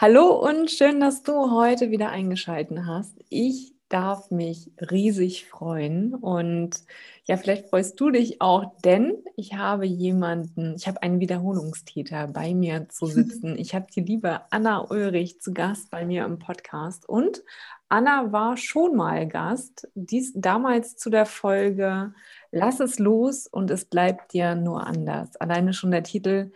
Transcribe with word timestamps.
Hallo 0.00 0.28
und 0.28 0.70
schön, 0.70 1.00
dass 1.00 1.24
du 1.24 1.50
heute 1.50 1.90
wieder 1.90 2.10
eingeschaltet 2.10 2.82
hast. 2.86 3.16
Ich 3.30 3.74
darf 3.88 4.30
mich 4.30 4.70
riesig 4.80 5.46
freuen 5.46 6.14
und 6.14 6.84
ja, 7.24 7.36
vielleicht 7.36 7.66
freust 7.66 7.98
du 7.98 8.10
dich 8.10 8.40
auch, 8.40 8.76
denn 8.84 9.16
ich 9.34 9.54
habe 9.54 9.86
jemanden, 9.86 10.76
ich 10.76 10.86
habe 10.86 11.02
einen 11.02 11.18
Wiederholungstäter 11.18 12.28
bei 12.28 12.54
mir 12.54 12.88
zu 12.88 13.06
sitzen. 13.06 13.58
Ich 13.58 13.74
habe 13.74 13.86
die 13.92 14.02
liebe 14.02 14.42
Anna 14.50 14.88
Ulrich 14.88 15.40
zu 15.40 15.52
Gast 15.52 15.90
bei 15.90 16.06
mir 16.06 16.24
im 16.26 16.38
Podcast 16.38 17.08
und 17.08 17.42
Anna 17.88 18.30
war 18.30 18.56
schon 18.56 18.94
mal 18.94 19.26
Gast, 19.26 19.88
dies 19.96 20.32
damals 20.36 20.96
zu 20.96 21.10
der 21.10 21.26
Folge 21.26 22.14
Lass 22.52 22.78
es 22.78 23.00
los 23.00 23.48
und 23.48 23.68
es 23.72 23.84
bleibt 23.84 24.32
dir 24.32 24.54
nur 24.54 24.86
anders. 24.86 25.34
Alleine 25.40 25.72
schon 25.72 25.90
der 25.90 26.04
Titel 26.04 26.52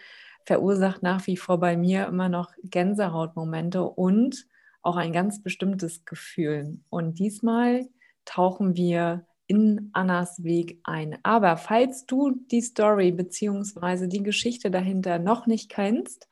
verursacht 0.47 1.03
nach 1.03 1.27
wie 1.27 1.37
vor 1.37 1.59
bei 1.59 1.77
mir 1.77 2.07
immer 2.07 2.29
noch 2.29 2.53
Gänsehautmomente 2.65 3.83
und 3.83 4.47
auch 4.83 4.97
ein 4.97 5.13
ganz 5.13 5.43
bestimmtes 5.43 6.05
Gefühl. 6.05 6.81
Und 6.91 7.19
diesmal 7.19 7.89
tauchen 8.25 8.77
wir 8.77 9.27
in 9.47 9.91
Annas 9.93 10.43
Weg 10.43 10.81
ein. 10.85 11.19
Aber 11.23 11.57
falls 11.57 12.07
du 12.07 12.31
die 12.51 12.63
Story 12.63 13.13
bzw. 13.13 14.07
die 14.07 14.23
Geschichte 14.23 14.71
dahinter 14.71 15.19
noch 15.19 15.47
nicht 15.47 15.71
kennst, 15.71 16.29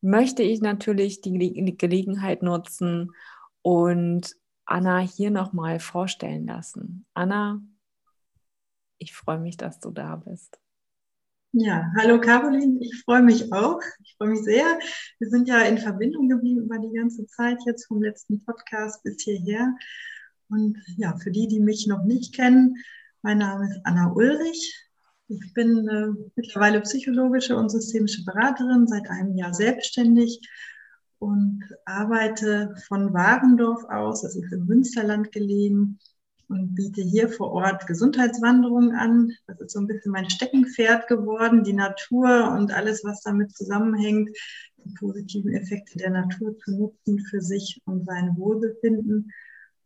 möchte 0.00 0.42
ich 0.42 0.60
natürlich 0.60 1.20
die 1.20 1.76
Gelegenheit 1.76 2.42
nutzen 2.42 3.12
und 3.62 4.34
Anna 4.66 4.98
hier 4.98 5.30
nochmal 5.30 5.78
vorstellen 5.78 6.46
lassen. 6.46 7.06
Anna, 7.14 7.60
ich 8.98 9.14
freue 9.14 9.38
mich, 9.38 9.56
dass 9.56 9.80
du 9.80 9.90
da 9.90 10.16
bist. 10.16 10.58
Ja, 11.56 11.92
hallo 11.96 12.20
Caroline, 12.20 12.80
ich 12.80 13.04
freue 13.04 13.22
mich 13.22 13.52
auch. 13.52 13.80
Ich 14.02 14.16
freue 14.18 14.30
mich 14.30 14.42
sehr. 14.42 14.76
Wir 15.20 15.30
sind 15.30 15.46
ja 15.46 15.60
in 15.60 15.78
Verbindung 15.78 16.28
geblieben 16.28 16.62
über 16.62 16.78
die 16.78 16.92
ganze 16.92 17.28
Zeit 17.28 17.58
jetzt 17.64 17.86
vom 17.86 18.02
letzten 18.02 18.44
Podcast 18.44 19.04
bis 19.04 19.22
hierher. 19.22 19.72
Und 20.48 20.76
ja, 20.96 21.16
für 21.16 21.30
die, 21.30 21.46
die 21.46 21.60
mich 21.60 21.86
noch 21.86 22.02
nicht 22.02 22.34
kennen, 22.34 22.74
mein 23.22 23.38
Name 23.38 23.70
ist 23.70 23.80
Anna 23.84 24.10
Ulrich. 24.10 24.84
Ich 25.28 25.54
bin 25.54 25.86
äh, 25.86 26.08
mittlerweile 26.34 26.80
psychologische 26.80 27.56
und 27.56 27.68
systemische 27.68 28.24
Beraterin, 28.24 28.88
seit 28.88 29.08
einem 29.08 29.36
Jahr 29.36 29.54
selbstständig 29.54 30.40
und 31.20 31.62
arbeite 31.84 32.74
von 32.88 33.14
Warendorf 33.14 33.84
aus, 33.84 34.22
das 34.22 34.34
ist 34.34 34.52
im 34.52 34.66
Münsterland 34.66 35.30
gelegen, 35.30 36.00
und 36.48 36.74
biete 36.74 37.02
hier 37.02 37.28
vor 37.28 37.52
Ort 37.52 37.86
Gesundheitswanderungen 37.86 38.94
an. 38.94 39.32
Das 39.46 39.60
ist 39.60 39.72
so 39.72 39.80
ein 39.80 39.86
bisschen 39.86 40.12
mein 40.12 40.30
Steckenpferd 40.30 41.08
geworden, 41.08 41.64
die 41.64 41.72
Natur 41.72 42.52
und 42.56 42.72
alles, 42.72 43.04
was 43.04 43.22
damit 43.22 43.56
zusammenhängt, 43.56 44.30
die 44.84 44.94
positiven 44.94 45.52
Effekte 45.54 45.98
der 45.98 46.10
Natur 46.10 46.56
zu 46.58 46.76
nutzen 46.76 47.20
für 47.20 47.40
sich 47.40 47.80
und 47.86 48.04
sein 48.04 48.36
Wohlbefinden. 48.36 49.30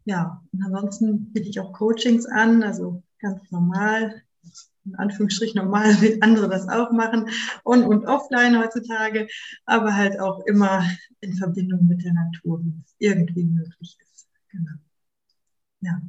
Ja, 0.05 0.43
und 0.53 0.63
ansonsten 0.65 1.33
biete 1.33 1.49
ich 1.49 1.61
auch 1.61 1.73
Coachings 1.73 2.27
an, 2.27 2.63
also 2.63 3.03
ganz 3.21 3.51
normal, 3.51 4.23
in 4.85 4.95
Anführungsstrichen 4.95 5.63
normal, 5.63 6.01
wie 6.01 6.21
andere 6.23 6.49
das 6.49 6.69
auch 6.69 6.93
machen, 6.93 7.29
on- 7.65 7.85
und 7.85 8.07
offline 8.07 8.59
heutzutage, 8.59 9.29
aber 9.67 9.95
halt 9.95 10.19
auch 10.19 10.45
immer 10.47 10.83
in 11.21 11.35
Verbindung 11.35 11.87
mit 11.87 12.05
der 12.05 12.15
Natur, 12.15 12.65
wie 12.65 12.73
es 12.85 12.95
irgendwie 12.99 13.45
möglich 13.45 13.99
ist. 14.01 14.29
Genau. 14.51 14.73
Ja. 15.81 16.01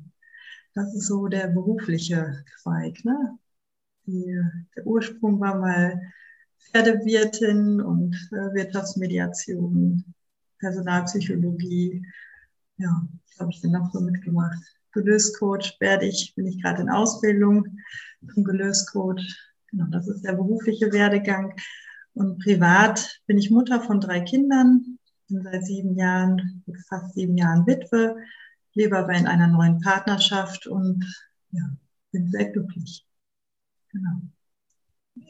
Das 0.79 0.95
ist 0.95 1.07
so 1.07 1.27
der 1.27 1.47
berufliche 1.47 2.41
Zweig. 2.61 3.03
Ne? 3.03 3.37
Der 4.07 4.87
Ursprung 4.87 5.37
war 5.41 5.55
mal 5.59 6.01
Pferdewirtin 6.57 7.81
und 7.81 8.15
äh, 8.31 8.53
Wirtschaftsmediation, 8.53 10.05
Personalpsychologie. 10.59 12.01
Ja, 12.77 13.05
was 13.27 13.39
habe 13.41 13.51
ich 13.51 13.59
denn 13.59 13.71
noch 13.71 13.91
so 13.91 13.99
mitgemacht? 13.99 14.57
Gelöscoach 14.93 15.75
werde 15.81 16.05
ich, 16.05 16.33
bin 16.35 16.47
ich 16.47 16.61
gerade 16.61 16.81
in 16.81 16.89
Ausbildung 16.89 17.67
zum 18.33 18.45
Gelöscoach. 18.45 19.37
Genau, 19.71 19.87
das 19.91 20.07
ist 20.07 20.23
der 20.23 20.33
berufliche 20.33 20.93
Werdegang. 20.93 21.55
Und 22.13 22.41
privat 22.41 23.19
bin 23.27 23.37
ich 23.37 23.51
Mutter 23.51 23.81
von 23.81 23.99
drei 23.99 24.21
Kindern, 24.21 24.97
bin 25.27 25.43
seit 25.43 25.65
sieben 25.65 25.97
Jahren, 25.97 26.63
fast 26.87 27.15
sieben 27.15 27.37
Jahren 27.37 27.67
Witwe, 27.67 28.15
lebe 28.73 28.97
aber 28.97 29.13
in 29.13 29.27
einer 29.27 29.47
neuen 29.47 29.79
Partnerschaft 29.79 30.67
und 30.67 31.05
ja, 31.51 31.63
bin 32.11 32.29
sehr 32.29 32.49
glücklich. 32.49 33.05
Genau. 33.91 34.21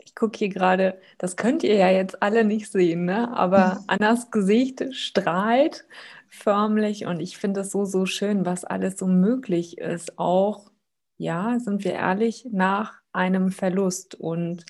Ich 0.06 0.14
gucke 0.16 0.38
hier 0.38 0.50
gerade, 0.50 1.00
das 1.18 1.36
könnt 1.36 1.64
ihr 1.64 1.76
ja 1.76 1.90
jetzt 1.90 2.22
alle 2.22 2.44
nicht 2.44 2.72
sehen, 2.72 3.06
ne? 3.06 3.36
aber 3.36 3.84
Annas 3.88 4.32
Gesicht 4.32 4.94
strahlt 4.94 5.86
förmlich 6.28 7.06
und 7.06 7.20
ich 7.20 7.38
finde 7.38 7.62
es 7.62 7.72
so, 7.72 7.86
so 7.86 8.06
schön, 8.06 8.46
was 8.46 8.66
alles 8.66 8.98
so 8.98 9.08
möglich 9.08 9.78
ist. 9.78 10.20
Auch, 10.20 10.72
ja, 11.18 11.60
sind 11.60 11.84
wir 11.84 11.94
ehrlich, 11.94 12.48
nach 12.52 13.00
einem 13.12 13.52
Verlust 13.52 14.16
und 14.16 14.66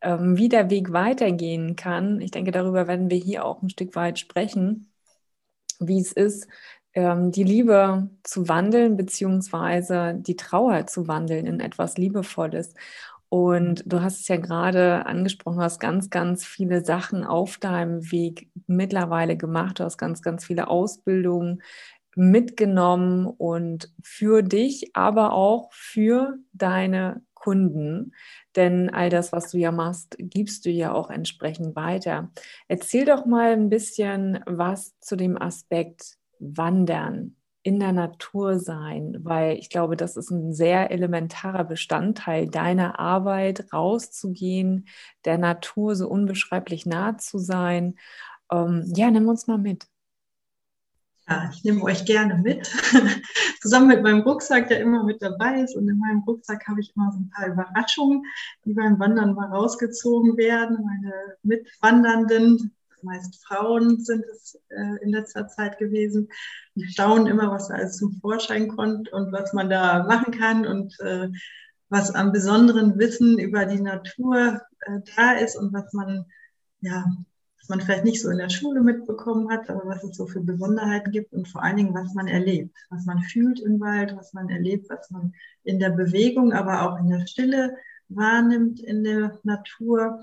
ähm, 0.00 0.36
wie 0.36 0.48
der 0.48 0.70
Weg 0.70 0.92
weitergehen 0.92 1.76
kann. 1.76 2.20
Ich 2.20 2.30
denke, 2.30 2.50
darüber 2.50 2.88
werden 2.88 3.10
wir 3.10 3.18
hier 3.18 3.44
auch 3.44 3.62
ein 3.62 3.70
Stück 3.70 3.94
weit 3.94 4.18
sprechen, 4.18 4.92
wie 5.78 6.00
es 6.00 6.12
ist, 6.12 6.48
ähm, 6.94 7.32
die 7.32 7.44
Liebe 7.44 8.08
zu 8.22 8.48
wandeln, 8.48 8.96
beziehungsweise 8.96 10.14
die 10.16 10.36
Trauer 10.36 10.86
zu 10.86 11.08
wandeln 11.08 11.46
in 11.46 11.60
etwas 11.60 11.96
Liebevolles. 11.96 12.74
Und 13.28 13.82
du 13.86 14.00
hast 14.00 14.20
es 14.20 14.28
ja 14.28 14.36
gerade 14.36 15.06
angesprochen, 15.06 15.58
du 15.58 15.64
hast 15.64 15.80
ganz, 15.80 16.08
ganz 16.08 16.44
viele 16.44 16.84
Sachen 16.84 17.24
auf 17.24 17.58
deinem 17.58 18.12
Weg 18.12 18.48
mittlerweile 18.68 19.36
gemacht, 19.36 19.80
du 19.80 19.84
hast 19.84 19.98
ganz, 19.98 20.22
ganz 20.22 20.44
viele 20.44 20.68
Ausbildungen 20.68 21.60
mitgenommen 22.16 23.26
und 23.26 23.92
für 24.02 24.42
dich, 24.42 24.94
aber 24.94 25.32
auch 25.32 25.72
für 25.72 26.36
deine 26.52 27.22
Kunden. 27.34 28.12
Denn 28.56 28.88
all 28.90 29.10
das, 29.10 29.32
was 29.32 29.50
du 29.50 29.58
ja 29.58 29.72
machst, 29.72 30.16
gibst 30.18 30.64
du 30.64 30.70
ja 30.70 30.92
auch 30.92 31.10
entsprechend 31.10 31.74
weiter. 31.74 32.30
Erzähl 32.68 33.04
doch 33.04 33.26
mal 33.26 33.52
ein 33.52 33.68
bisschen 33.68 34.40
was 34.46 34.98
zu 35.00 35.16
dem 35.16 35.40
Aspekt 35.40 36.16
Wandern, 36.38 37.36
in 37.64 37.80
der 37.80 37.92
Natur 37.92 38.58
sein, 38.60 39.16
weil 39.22 39.56
ich 39.56 39.70
glaube, 39.70 39.96
das 39.96 40.18
ist 40.18 40.30
ein 40.30 40.52
sehr 40.52 40.90
elementarer 40.90 41.64
Bestandteil 41.64 42.46
deiner 42.46 42.98
Arbeit, 43.00 43.72
rauszugehen, 43.72 44.86
der 45.24 45.38
Natur 45.38 45.96
so 45.96 46.06
unbeschreiblich 46.06 46.84
nah 46.84 47.16
zu 47.16 47.38
sein. 47.38 47.94
Ähm, 48.52 48.84
ja, 48.94 49.10
nimm 49.10 49.26
uns 49.28 49.46
mal 49.46 49.56
mit. 49.56 49.86
Ja, 51.26 51.50
ich 51.50 51.64
nehme 51.64 51.82
euch 51.84 52.04
gerne 52.04 52.34
mit, 52.34 52.66
zusammen 53.62 53.88
mit 53.88 54.02
meinem 54.02 54.20
Rucksack, 54.20 54.68
der 54.68 54.80
immer 54.80 55.02
mit 55.02 55.22
dabei 55.22 55.60
ist. 55.62 55.74
Und 55.74 55.88
in 55.88 55.98
meinem 55.98 56.22
Rucksack 56.24 56.68
habe 56.68 56.80
ich 56.80 56.92
immer 56.94 57.12
so 57.12 57.18
ein 57.20 57.30
paar 57.30 57.46
Überraschungen, 57.46 58.24
die 58.66 58.74
beim 58.74 58.98
Wandern 58.98 59.32
mal 59.32 59.48
rausgezogen 59.48 60.36
werden. 60.36 60.84
Meine 60.84 61.14
Mitwandernden 61.42 62.73
meist 63.04 63.44
Frauen 63.46 64.02
sind 64.02 64.24
es 64.32 64.58
äh, 64.68 65.02
in 65.02 65.10
letzter 65.10 65.46
Zeit 65.48 65.78
gewesen. 65.78 66.28
Die 66.74 66.88
staunen 66.88 67.26
immer, 67.26 67.50
was 67.50 67.68
da 67.68 67.74
alles 67.74 67.96
zum 67.96 68.12
Vorschein 68.20 68.68
kommt 68.68 69.12
und 69.12 69.32
was 69.32 69.52
man 69.52 69.70
da 69.70 70.04
machen 70.04 70.32
kann 70.32 70.66
und 70.66 70.98
äh, 71.00 71.28
was 71.88 72.10
an 72.10 72.32
besonderen 72.32 72.98
Wissen 72.98 73.38
über 73.38 73.66
die 73.66 73.80
Natur 73.80 74.60
äh, 74.80 75.00
da 75.16 75.32
ist 75.32 75.56
und 75.56 75.72
was 75.72 75.92
man, 75.92 76.24
ja, 76.80 77.04
was 77.60 77.68
man 77.68 77.80
vielleicht 77.80 78.04
nicht 78.04 78.20
so 78.20 78.30
in 78.30 78.38
der 78.38 78.50
Schule 78.50 78.82
mitbekommen 78.82 79.50
hat, 79.50 79.70
aber 79.70 79.86
was 79.86 80.02
es 80.04 80.16
so 80.16 80.26
für 80.26 80.40
Besonderheiten 80.40 81.12
gibt 81.12 81.32
und 81.32 81.48
vor 81.48 81.62
allen 81.62 81.76
Dingen, 81.76 81.94
was 81.94 82.12
man 82.14 82.28
erlebt, 82.28 82.76
was 82.90 83.06
man 83.06 83.22
fühlt 83.22 83.60
im 83.60 83.80
Wald, 83.80 84.16
was 84.16 84.32
man 84.32 84.48
erlebt, 84.50 84.90
was 84.90 85.10
man 85.10 85.32
in 85.62 85.78
der 85.78 85.90
Bewegung, 85.90 86.52
aber 86.52 86.82
auch 86.82 86.98
in 86.98 87.08
der 87.08 87.26
Stille 87.26 87.76
wahrnimmt 88.08 88.80
in 88.80 89.04
der 89.04 89.38
Natur 89.44 90.20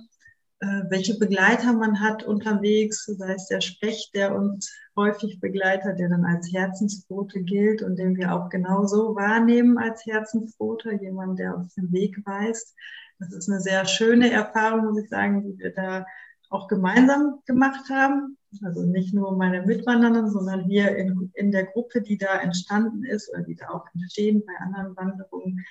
welche 0.61 1.17
Begleiter 1.17 1.73
man 1.73 1.99
hat 1.99 2.23
unterwegs, 2.23 3.05
sei 3.05 3.33
es 3.33 3.47
der 3.47 3.61
Specht, 3.61 4.13
der 4.13 4.35
uns 4.35 4.71
häufig 4.95 5.39
begleitet, 5.39 5.97
der 5.97 6.09
dann 6.09 6.23
als 6.23 6.53
Herzensbote 6.53 7.41
gilt 7.41 7.81
und 7.81 7.97
den 7.97 8.15
wir 8.15 8.31
auch 8.33 8.49
genauso 8.49 9.15
wahrnehmen 9.15 9.79
als 9.79 10.05
Herzensbote, 10.05 10.99
jemand, 11.01 11.39
der 11.39 11.57
uns 11.57 11.73
den 11.73 11.91
Weg 11.91 12.23
weist. 12.25 12.75
Das 13.17 13.33
ist 13.33 13.49
eine 13.49 13.59
sehr 13.59 13.85
schöne 13.85 14.31
Erfahrung, 14.31 14.85
muss 14.85 15.03
ich 15.03 15.09
sagen, 15.09 15.43
die 15.43 15.57
wir 15.57 15.73
da 15.73 16.05
auch 16.49 16.67
gemeinsam 16.67 17.39
gemacht 17.47 17.89
haben. 17.89 18.37
Also 18.63 18.83
nicht 18.83 19.15
nur 19.15 19.35
meine 19.37 19.65
Mitwandernden, 19.65 20.29
sondern 20.29 20.67
wir 20.67 20.95
in, 20.95 21.31
in 21.33 21.51
der 21.51 21.65
Gruppe, 21.65 22.01
die 22.01 22.17
da 22.17 22.39
entstanden 22.39 23.03
ist 23.03 23.29
oder 23.33 23.41
die 23.41 23.55
da 23.55 23.69
auch 23.69 23.85
entstehen 23.95 24.43
bei 24.45 24.53
anderen 24.63 24.95
Wanderungen, 24.95 25.65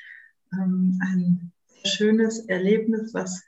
ähm, 0.52 0.98
ein 1.00 1.52
schönes 1.84 2.46
Erlebnis, 2.48 3.14
was 3.14 3.42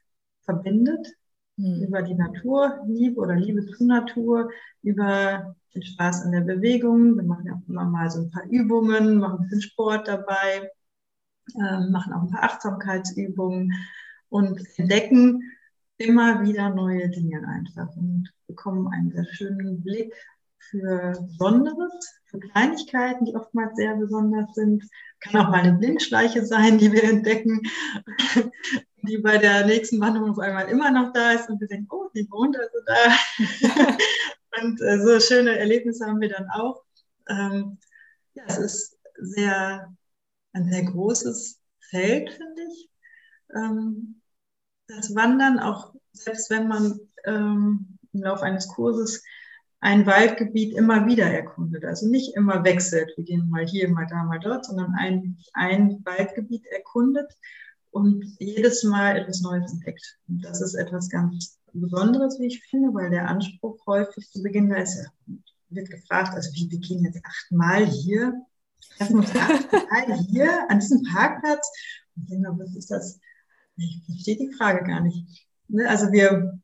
verbindet 0.45 1.15
mhm. 1.63 1.83
über 1.83 2.03
die 2.03 2.15
Natur, 2.15 2.81
Liebe 2.87 3.21
oder 3.21 3.37
Liebe 3.37 3.65
zur 3.67 3.87
Natur, 3.87 4.51
über 4.83 5.55
den 5.75 5.83
Spaß 5.83 6.23
an 6.23 6.33
der 6.33 6.41
Bewegung. 6.41 7.17
Wir 7.17 7.25
machen 7.25 7.47
ja 7.47 7.55
auch 7.55 7.69
immer 7.69 7.85
mal 7.85 8.11
so 8.11 8.21
ein 8.21 8.31
paar 8.31 8.45
Übungen, 8.51 9.19
machen 9.19 9.39
ein 9.39 9.43
bisschen 9.43 9.63
Sport 9.63 10.09
dabei, 10.09 10.71
äh, 11.55 11.81
machen 11.91 12.13
auch 12.13 12.23
ein 12.23 12.31
paar 12.31 12.43
Achtsamkeitsübungen 12.43 13.73
und 14.29 14.61
entdecken 14.77 15.43
immer 15.99 16.43
wieder 16.43 16.71
neue 16.71 17.09
Dinge 17.09 17.47
einfach 17.47 17.95
und 17.97 18.33
bekommen 18.47 18.89
einen 18.89 19.13
sehr 19.13 19.25
schönen 19.25 19.83
Blick 19.83 20.13
für 20.59 21.13
Besonderes, 21.27 21.93
für 22.27 22.39
Kleinigkeiten, 22.39 23.25
die 23.27 23.35
oftmals 23.35 23.77
sehr 23.77 23.95
besonders 23.97 24.55
sind. 24.55 24.85
Kann 25.21 25.41
auch 25.41 25.51
mal 25.51 25.61
eine 25.61 25.79
Blindschleiche 25.79 26.45
sein, 26.45 26.79
die 26.79 26.93
wir 26.93 27.05
entdecken, 27.05 27.61
die 29.03 29.19
bei 29.19 29.39
der 29.39 29.67
nächsten 29.67 30.01
Wanderung 30.01 30.31
auf 30.31 30.39
einmal 30.39 30.69
immer 30.69 30.91
noch 30.91 31.13
da 31.13 31.33
ist 31.33 31.49
und 31.49 31.61
wir 31.61 31.69
denken, 31.69 31.89
oh, 31.91 32.09
die 32.15 32.29
wohnt 32.31 32.57
also 32.57 32.79
da. 32.87 33.97
und 34.63 34.81
äh, 34.81 34.99
so 35.01 35.21
schöne 35.21 35.59
Erlebnisse 35.59 36.07
haben 36.07 36.21
wir 36.21 36.29
dann 36.29 36.49
auch. 36.51 36.83
Ähm, 37.29 37.79
ja, 38.35 38.45
es 38.47 38.59
ist 38.59 38.99
sehr, 39.17 39.95
ein 40.53 40.71
sehr 40.71 40.85
großes 40.85 41.61
Feld, 41.91 42.31
finde 42.31 42.63
ich. 42.71 42.91
Ähm, 43.55 44.21
das 44.87 45.15
Wandern, 45.15 45.59
auch 45.59 45.95
selbst 46.13 46.51
wenn 46.51 46.69
man 46.69 47.01
ähm, 47.25 47.99
im 48.13 48.23
Laufe 48.23 48.45
eines 48.45 48.69
Kurses 48.69 49.23
ein 49.81 50.07
Waldgebiet 50.07 50.75
immer 50.77 51.07
wieder 51.07 51.27
erkundet. 51.27 51.85
Also 51.85 52.09
nicht 52.09 52.37
immer 52.37 52.63
wechselt, 52.65 53.13
wir 53.17 53.25
gehen 53.25 53.51
mal 53.51 53.67
hier, 53.67 53.89
mal 53.89 54.07
da, 54.07 54.23
mal 54.23 54.39
dort, 54.39 54.65
sondern 54.65 54.95
ein, 54.95 55.39
ein 55.55 56.05
Waldgebiet 56.05 56.67
erkundet 56.67 57.33
und 57.93 58.37
jedes 58.39 58.83
Mal 58.83 59.19
etwas 59.19 59.43
Neues 59.43 59.73
entdeckt. 59.73 60.19
Und 60.29 60.45
das 60.45 60.61
ist 60.61 60.75
etwas 60.75 61.09
ganz 61.09 61.59
Besonderes, 61.75 62.39
wie 62.39 62.47
ich 62.47 62.63
finde, 62.65 62.93
weil 62.93 63.11
der 63.11 63.29
Anspruch 63.29 63.79
häufig 63.87 64.29
zu 64.31 64.43
Beginn 64.43 64.69
da 64.69 64.77
ist, 64.77 65.09
wird 65.71 65.91
gefragt, 65.91 66.35
also 66.35 66.51
wie, 66.55 66.71
wir 66.71 66.79
gehen 66.79 67.05
jetzt 67.05 67.21
achtmal 67.25 67.87
hier, 67.87 68.35
treffen 68.97 69.21
uns 69.21 69.35
achtmal 69.35 70.19
hier 70.29 70.71
an 70.71 70.81
diesem 70.81 71.03
Parkplatz. 71.05 71.71
Und 72.17 72.25
ich 72.25 72.29
denke, 72.31 72.59
was 72.59 72.77
ist 72.77 72.91
das? 72.91 73.21
Ich 73.77 74.03
verstehe 74.05 74.37
die 74.37 74.53
Frage 74.53 74.85
gar 74.85 75.01
nicht. 75.01 75.47
Ne, 75.69 75.89
also 75.89 76.13
wir 76.13 76.61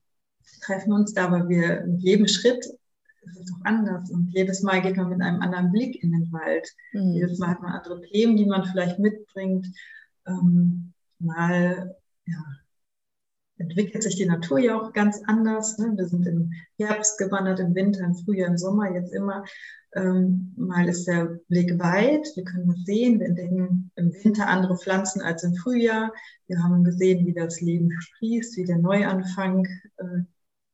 treffen 0.62 0.92
uns 0.92 1.14
da, 1.14 1.26
aber 1.26 1.48
wir 1.48 1.84
mit 1.86 2.02
jedem 2.02 2.28
Schritt 2.28 2.64
ist 2.64 3.40
es 3.40 3.50
doch 3.50 3.64
anders. 3.64 4.10
Und 4.10 4.28
jedes 4.34 4.62
Mal 4.62 4.82
geht 4.82 4.96
man 4.96 5.08
mit 5.08 5.22
einem 5.22 5.40
anderen 5.40 5.72
Blick 5.72 6.02
in 6.02 6.12
den 6.12 6.30
Wald. 6.32 6.68
Mhm. 6.92 7.12
Jedes 7.12 7.38
Mal 7.38 7.48
hat 7.48 7.62
man 7.62 7.72
andere 7.72 8.02
Themen, 8.02 8.36
die 8.36 8.46
man 8.46 8.64
vielleicht 8.66 8.98
mitbringt. 8.98 9.66
Ähm, 10.26 10.92
mal 11.18 11.96
ja, 12.26 12.44
entwickelt 13.58 14.02
sich 14.02 14.16
die 14.16 14.26
Natur 14.26 14.58
ja 14.58 14.80
auch 14.80 14.92
ganz 14.92 15.20
anders. 15.26 15.78
Ne? 15.78 15.92
Wir 15.96 16.06
sind 16.06 16.26
im 16.26 16.52
Herbst 16.78 17.18
gewandert, 17.18 17.60
im 17.60 17.74
Winter, 17.74 18.04
im 18.04 18.14
Frühjahr, 18.14 18.48
im 18.48 18.58
Sommer, 18.58 18.92
jetzt 18.92 19.12
immer. 19.12 19.44
Ähm, 19.94 20.52
mal 20.56 20.88
ist 20.88 21.06
der 21.06 21.38
Blick 21.48 21.78
weit, 21.78 22.26
wir 22.34 22.44
können 22.44 22.70
es 22.70 22.84
sehen, 22.84 23.20
wir 23.20 23.26
entdecken 23.26 23.90
im 23.96 24.12
Winter 24.22 24.46
andere 24.46 24.76
Pflanzen 24.76 25.22
als 25.22 25.44
im 25.44 25.54
Frühjahr. 25.54 26.12
Wir 26.46 26.62
haben 26.62 26.84
gesehen, 26.84 27.26
wie 27.26 27.32
das 27.32 27.60
Leben 27.60 27.90
sprießt, 27.98 28.56
wie 28.56 28.64
der 28.64 28.78
Neuanfang 28.78 29.66
äh, 29.96 30.22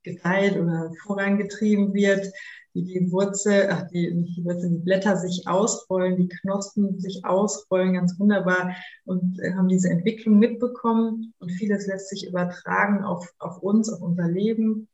gedeiht 0.02 0.56
oder 0.56 0.92
vorangetrieben 1.04 1.94
wird, 1.94 2.32
wie 2.74 2.82
die 2.82 3.10
Wurzel, 3.12 3.68
ach, 3.70 3.86
die, 3.88 4.12
nicht 4.12 4.36
die 4.36 4.44
Wurzel, 4.44 4.70
die 4.70 4.82
Blätter 4.82 5.16
sich 5.16 5.46
ausrollen, 5.46 6.16
die 6.16 6.28
Knospen 6.28 6.98
sich 6.98 7.24
ausrollen, 7.24 7.94
ganz 7.94 8.18
wunderbar 8.18 8.74
und 9.04 9.38
äh, 9.40 9.54
haben 9.54 9.68
diese 9.68 9.88
Entwicklung 9.90 10.38
mitbekommen 10.38 11.32
und 11.38 11.52
vieles 11.52 11.86
lässt 11.86 12.08
sich 12.08 12.26
übertragen 12.26 13.04
auf, 13.04 13.32
auf 13.38 13.62
uns, 13.62 13.88
auf 13.88 14.02
unser 14.02 14.28
Leben, 14.28 14.88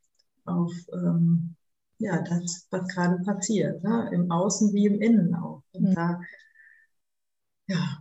auf 0.45 0.73
ähm, 0.93 1.57
ja, 1.99 2.23
das, 2.23 2.67
was 2.71 2.89
gerade 2.89 3.23
passiert, 3.25 3.83
ne? 3.83 4.11
im 4.13 4.31
Außen 4.31 4.73
wie 4.75 4.87
im 4.87 5.01
Innen 5.01 5.35
auch. 5.35 5.63
Und 5.73 5.91
mhm. 5.91 5.95
da, 5.95 6.21
ja, 7.67 8.00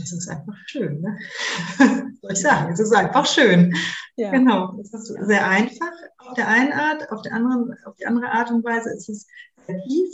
das 0.00 0.12
ist 0.12 0.28
einfach 0.28 0.56
schön. 0.66 1.00
Ne? 1.00 1.18
soll 2.20 2.32
ich 2.32 2.40
sagen, 2.40 2.72
es 2.72 2.80
ist 2.80 2.92
einfach 2.92 3.26
schön. 3.26 3.74
Ja. 4.16 4.30
Genau, 4.30 4.78
es 4.80 4.92
ist 4.92 5.06
sehr 5.26 5.46
einfach 5.46 5.92
auf 6.18 6.34
der 6.34 6.48
einen 6.48 6.72
Art, 6.72 7.10
auf 7.10 7.22
der 7.22 7.32
anderen, 7.32 7.74
auf 7.84 7.96
die 7.96 8.06
andere 8.06 8.30
Art 8.30 8.50
und 8.50 8.64
Weise 8.64 8.90
ist 8.90 9.08
es 9.08 9.26
sehr 9.66 9.80
tief. 9.82 10.10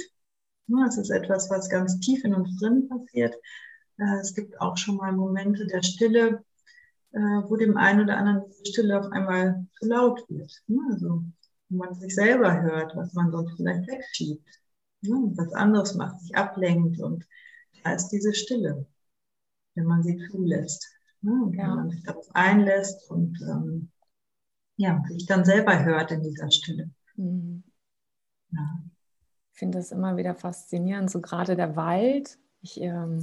Es 0.89 0.99
ist 0.99 1.11
etwas, 1.11 1.49
was 1.49 1.69
ganz 1.69 1.99
tief 2.01 2.25
in 2.25 2.35
uns 2.35 2.59
drin 2.59 2.89
passiert. 2.89 3.35
Äh, 3.99 4.21
es 4.21 4.35
gibt 4.35 4.61
auch 4.61 4.77
schon 4.77 4.97
mal 4.97 5.13
Momente 5.13 5.67
der 5.67 5.83
Stille, 5.83 6.45
äh, 7.13 7.19
wo 7.19 7.57
dem 7.57 7.77
einen 7.77 8.03
oder 8.03 8.17
anderen 8.17 8.45
die 8.65 8.71
Stille 8.71 8.99
auf 8.99 9.13
einmal 9.13 9.67
zu 9.79 9.89
laut 9.89 10.25
wird. 10.29 10.53
Also, 10.91 11.23
wo 11.69 11.77
man 11.77 11.95
sich 11.95 12.15
selber 12.15 12.63
hört, 12.63 12.97
was 12.97 13.13
man 13.15 13.31
sonst 13.31 13.57
vielleicht 13.57 13.89
wegschiebt, 13.89 14.45
was 15.03 15.53
anderes 15.53 15.95
macht, 15.95 16.21
sich 16.21 16.37
ablenkt 16.37 17.01
und 17.01 17.25
da 17.85 17.93
ist 17.93 18.09
diese 18.09 18.35
Stille 18.35 18.87
wenn 19.77 19.85
man 19.85 20.03
sie 20.03 20.19
zulässt. 20.31 20.89
Ne? 21.21 21.33
Wenn 21.47 21.59
ja. 21.59 21.75
man 21.75 21.91
sich 21.91 22.03
darauf 22.03 22.27
einlässt 22.35 23.09
und 23.11 23.39
ähm, 23.43 23.91
ja, 24.77 25.03
sich 25.09 25.27
dann 25.27 25.45
selber 25.45 25.85
hört 25.85 26.11
in 26.11 26.23
dieser 26.23 26.51
Stille. 26.51 26.91
Mhm. 27.15 27.63
Ja. 28.51 28.83
Ich 29.53 29.59
finde 29.59 29.79
das 29.79 29.93
immer 29.93 30.17
wieder 30.17 30.35
faszinierend, 30.35 31.11
so 31.11 31.21
gerade 31.21 31.57
der 31.57 31.77
Wald. 31.77 32.39
Ich 32.61 32.81
ähm, 32.81 33.23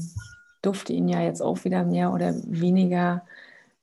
durfte 0.62 0.94
ihn 0.94 1.08
ja 1.08 1.22
jetzt 1.22 1.42
auch 1.42 1.64
wieder 1.64 1.84
mehr 1.84 2.12
oder 2.12 2.34
weniger 2.48 3.24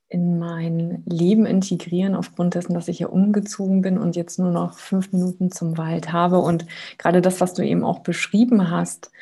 in 0.08 0.40
mein 0.40 1.04
Leben 1.06 1.46
integrieren, 1.46 2.16
aufgrund 2.16 2.56
dessen, 2.56 2.74
dass 2.74 2.88
ich 2.88 2.98
ja 2.98 3.06
umgezogen 3.06 3.80
bin 3.80 3.96
und 3.96 4.16
jetzt 4.16 4.40
nur 4.40 4.50
noch 4.50 4.76
fünf 4.76 5.12
Minuten 5.12 5.52
zum 5.52 5.78
Wald 5.78 6.12
habe. 6.12 6.38
Und 6.38 6.66
gerade 6.98 7.22
das, 7.22 7.40
was 7.40 7.54
du 7.54 7.64
eben 7.64 7.84
auch 7.84 8.00
beschrieben 8.00 8.70
hast, 8.70 9.12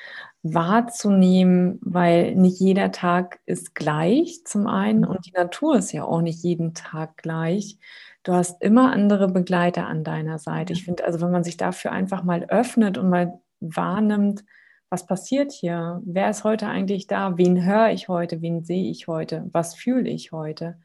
wahrzunehmen, 0.54 1.78
weil 1.82 2.34
nicht 2.34 2.60
jeder 2.60 2.92
Tag 2.92 3.40
ist 3.46 3.74
gleich 3.74 4.44
zum 4.44 4.66
einen 4.66 5.04
und 5.04 5.26
die 5.26 5.32
Natur 5.32 5.76
ist 5.76 5.92
ja 5.92 6.04
auch 6.04 6.20
nicht 6.20 6.42
jeden 6.42 6.74
Tag 6.74 7.16
gleich. 7.18 7.78
Du 8.22 8.32
hast 8.32 8.62
immer 8.62 8.92
andere 8.92 9.28
Begleiter 9.28 9.86
an 9.86 10.04
deiner 10.04 10.38
Seite. 10.38 10.72
Ich 10.72 10.84
finde, 10.84 11.04
also 11.04 11.20
wenn 11.20 11.30
man 11.30 11.44
sich 11.44 11.56
dafür 11.56 11.92
einfach 11.92 12.24
mal 12.24 12.44
öffnet 12.44 12.98
und 12.98 13.10
mal 13.10 13.40
wahrnimmt, 13.60 14.44
was 14.90 15.06
passiert 15.06 15.52
hier? 15.52 16.00
Wer 16.04 16.30
ist 16.30 16.44
heute 16.44 16.66
eigentlich 16.66 17.06
da? 17.06 17.36
Wen 17.36 17.64
höre 17.64 17.90
ich 17.90 18.08
heute? 18.08 18.40
Wen 18.42 18.64
sehe 18.64 18.90
ich 18.90 19.06
heute? 19.06 19.48
Was 19.52 19.74
fühle 19.74 20.08
ich 20.08 20.32
heute? 20.32 20.78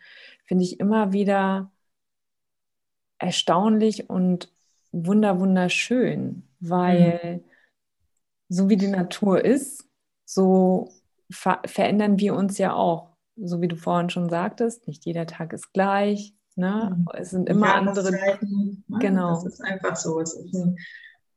Finde 0.45 0.63
ich 0.63 0.79
immer 0.79 1.13
wieder 1.13 1.71
erstaunlich 3.17 4.09
und 4.09 4.51
wunder 4.91 5.39
wunderschön, 5.39 6.43
weil 6.59 7.19
mhm 7.23 7.52
so 8.49 8.69
wie 8.69 8.77
die 8.77 8.87
Natur 8.87 9.43
ist, 9.43 9.87
so 10.25 10.89
ver 11.31 11.61
verändern 11.65 12.19
wir 12.19 12.35
uns 12.35 12.57
ja 12.57 12.73
auch. 12.73 13.13
So 13.35 13.61
wie 13.61 13.67
du 13.67 13.75
vorhin 13.75 14.09
schon 14.09 14.29
sagtest, 14.29 14.87
nicht 14.87 15.05
jeder 15.05 15.25
Tag 15.25 15.53
ist 15.53 15.73
gleich. 15.73 16.35
Ne? 16.55 16.95
Mhm. 16.95 17.05
Es 17.13 17.31
sind 17.31 17.49
immer 17.49 17.73
andere. 17.73 18.11
Ne? 18.11 18.99
Genau. 18.99 19.33
Das 19.33 19.45
ist 19.45 19.61
einfach 19.61 19.95
so. 19.95 20.19
Es 20.19 20.33
ist 20.33 20.53
ein, 20.53 20.77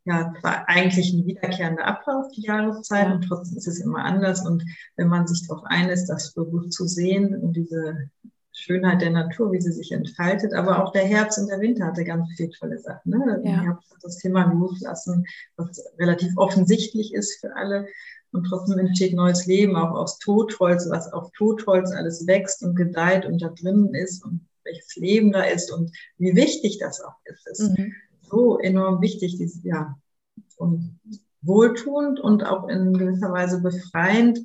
ja, 0.04 0.32
zwar 0.40 0.68
eigentlich 0.68 1.12
ein 1.12 1.26
wiederkehrender 1.26 1.84
Ablauf, 1.84 2.26
die 2.36 2.42
Jahreszeit, 2.42 3.08
ja. 3.08 3.14
und 3.14 3.22
trotzdem 3.22 3.56
ist 3.56 3.66
es 3.66 3.80
immer 3.80 4.04
anders. 4.04 4.46
Und 4.46 4.62
wenn 4.96 5.08
man 5.08 5.26
sich 5.26 5.46
darauf 5.48 5.64
einlässt, 5.64 6.10
das 6.10 6.34
bewusst 6.34 6.72
zu 6.72 6.86
sehen 6.86 7.34
und 7.34 7.54
diese 7.54 8.10
Schönheit 8.58 9.02
der 9.02 9.10
Natur, 9.10 9.52
wie 9.52 9.60
sie 9.60 9.72
sich 9.72 9.92
entfaltet. 9.92 10.54
Aber 10.54 10.82
auch 10.82 10.92
der 10.92 11.04
Herbst 11.04 11.38
und 11.38 11.48
der 11.48 11.60
Winter 11.60 11.86
hatte 11.86 12.04
ganz 12.04 12.28
viele 12.36 12.50
tolle 12.50 12.78
Sachen. 12.78 13.10
Ne? 13.10 13.42
Ja. 13.44 13.50
Im 13.50 13.60
Herbst 13.60 13.90
hat 13.92 14.02
das 14.02 14.16
Thema 14.16 14.50
Loslassen, 14.52 15.26
was 15.56 15.84
relativ 15.98 16.32
offensichtlich 16.36 17.12
ist 17.12 17.38
für 17.40 17.54
alle. 17.54 17.86
Und 18.32 18.44
trotzdem 18.44 18.78
entsteht 18.78 19.14
neues 19.14 19.46
Leben, 19.46 19.76
auch 19.76 19.92
aus 19.92 20.18
Totholz, 20.18 20.88
was 20.90 21.12
auf 21.12 21.30
Totholz 21.32 21.92
alles 21.92 22.26
wächst 22.26 22.62
und 22.62 22.74
gedeiht 22.74 23.26
und 23.26 23.40
da 23.40 23.48
drinnen 23.48 23.94
ist 23.94 24.24
und 24.24 24.40
welches 24.64 24.96
Leben 24.96 25.32
da 25.32 25.42
ist 25.42 25.72
und 25.72 25.92
wie 26.18 26.34
wichtig 26.34 26.78
das 26.78 27.00
auch 27.00 27.16
ist. 27.24 27.46
Es 27.46 27.60
ist 27.60 27.78
mhm. 27.78 27.94
so 28.22 28.58
enorm 28.58 29.00
wichtig, 29.00 29.36
dieses, 29.38 29.62
ja, 29.64 29.96
und 30.56 30.98
wohltuend 31.42 32.20
und 32.20 32.44
auch 32.44 32.68
in 32.68 32.94
gewisser 32.94 33.32
Weise 33.32 33.60
befreiend, 33.60 34.40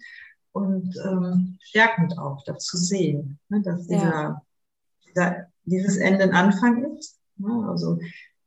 und 0.53 0.95
ähm, 1.05 1.57
stärkend 1.61 2.17
auch, 2.17 2.43
das 2.45 2.65
zu 2.65 2.77
sehen, 2.77 3.39
ne, 3.49 3.61
dass 3.61 3.87
dieser, 3.87 4.41
dieser, 5.07 5.47
dieses 5.65 5.97
Ende 5.97 6.23
ein 6.23 6.33
Anfang 6.33 6.97
ist. 6.97 7.19
Ne, 7.37 7.67
also 7.69 7.99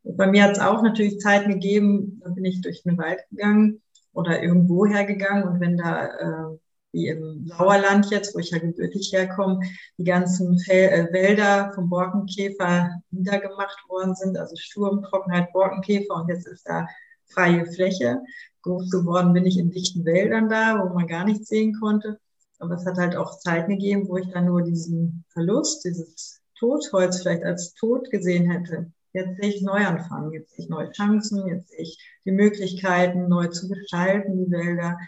bei 0.02 0.26
mir 0.26 0.44
hat 0.44 0.52
es 0.52 0.60
auch 0.60 0.82
natürlich 0.82 1.18
Zeit 1.18 1.46
gegeben, 1.46 2.20
da 2.22 2.30
bin 2.30 2.44
ich 2.44 2.60
durch 2.60 2.82
den 2.82 2.98
Wald 2.98 3.20
gegangen 3.30 3.80
oder 4.12 4.42
irgendwo 4.42 4.86
hergegangen 4.86 5.44
und 5.44 5.60
wenn 5.60 5.76
da 5.76 6.06
äh, 6.06 6.58
wie 6.94 7.08
im 7.08 7.46
Sauerland 7.46 8.10
jetzt, 8.10 8.34
wo 8.34 8.38
ich 8.38 8.50
ja 8.50 8.58
gebürtig 8.58 9.12
herkomme, 9.12 9.60
die 9.98 10.04
ganzen 10.04 10.58
Fel 10.60 10.90
äh, 10.90 11.12
Wälder 11.12 11.72
vom 11.74 11.90
Borkenkäfer 11.90 12.90
niedergemacht 13.10 13.88
worden 13.88 14.14
sind, 14.14 14.38
also 14.38 14.54
Sturm, 14.56 15.02
Trockenheit, 15.02 15.52
Borkenkäfer 15.52 16.14
und 16.14 16.28
jetzt 16.28 16.46
ist 16.46 16.66
da 16.68 16.86
freie 17.28 17.66
Fläche. 17.66 18.20
Groß 18.62 18.90
geworden 18.90 19.32
bin 19.32 19.46
ich 19.46 19.58
in 19.58 19.70
dichten 19.70 20.04
Wäldern 20.04 20.48
da, 20.48 20.82
wo 20.82 20.94
man 20.94 21.06
gar 21.06 21.24
nichts 21.24 21.48
sehen 21.48 21.78
konnte. 21.80 22.18
Aber 22.58 22.74
es 22.74 22.86
hat 22.86 22.96
halt 22.96 23.16
auch 23.16 23.38
Zeiten 23.38 23.72
gegeben, 23.72 24.08
wo 24.08 24.16
ich 24.16 24.28
dann 24.30 24.46
nur 24.46 24.62
diesen 24.62 25.24
Verlust, 25.28 25.84
dieses 25.84 26.40
Totholz 26.58 27.20
vielleicht 27.20 27.44
als 27.44 27.74
tot 27.74 28.10
gesehen 28.10 28.50
hätte. 28.50 28.90
Jetzt 29.12 29.36
sehe 29.36 29.50
ich 29.50 29.62
Neuanfang, 29.62 30.32
jetzt 30.32 30.50
sehe 30.50 30.64
ich 30.64 30.70
neue 30.70 30.90
Chancen, 30.92 31.46
jetzt 31.46 31.68
sehe 31.68 31.82
ich 31.82 31.98
die 32.24 32.32
Möglichkeiten, 32.32 33.28
neu 33.28 33.48
zu 33.48 33.68
gestalten, 33.68 34.44
die 34.44 34.50
Wälder 34.50 34.98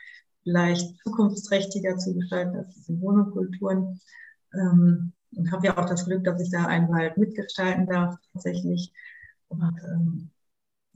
vielleicht 0.43 0.99
zukunftsträchtiger 1.01 1.97
zu 1.99 2.15
gestalten 2.15 2.57
als 2.57 2.75
diese 2.75 2.93
Monokulturen. 2.93 4.01
Ähm, 4.55 5.13
und 5.35 5.51
habe 5.51 5.67
ja 5.67 5.77
auch 5.77 5.87
das 5.87 6.07
Glück, 6.07 6.25
dass 6.25 6.41
ich 6.41 6.51
da 6.51 6.67
einen 6.67 6.89
Wald 6.89 7.17
mitgestalten 7.17 7.87
darf, 7.87 8.17
tatsächlich. 8.33 8.93
Und 9.49 9.63
ähm, 9.63 10.31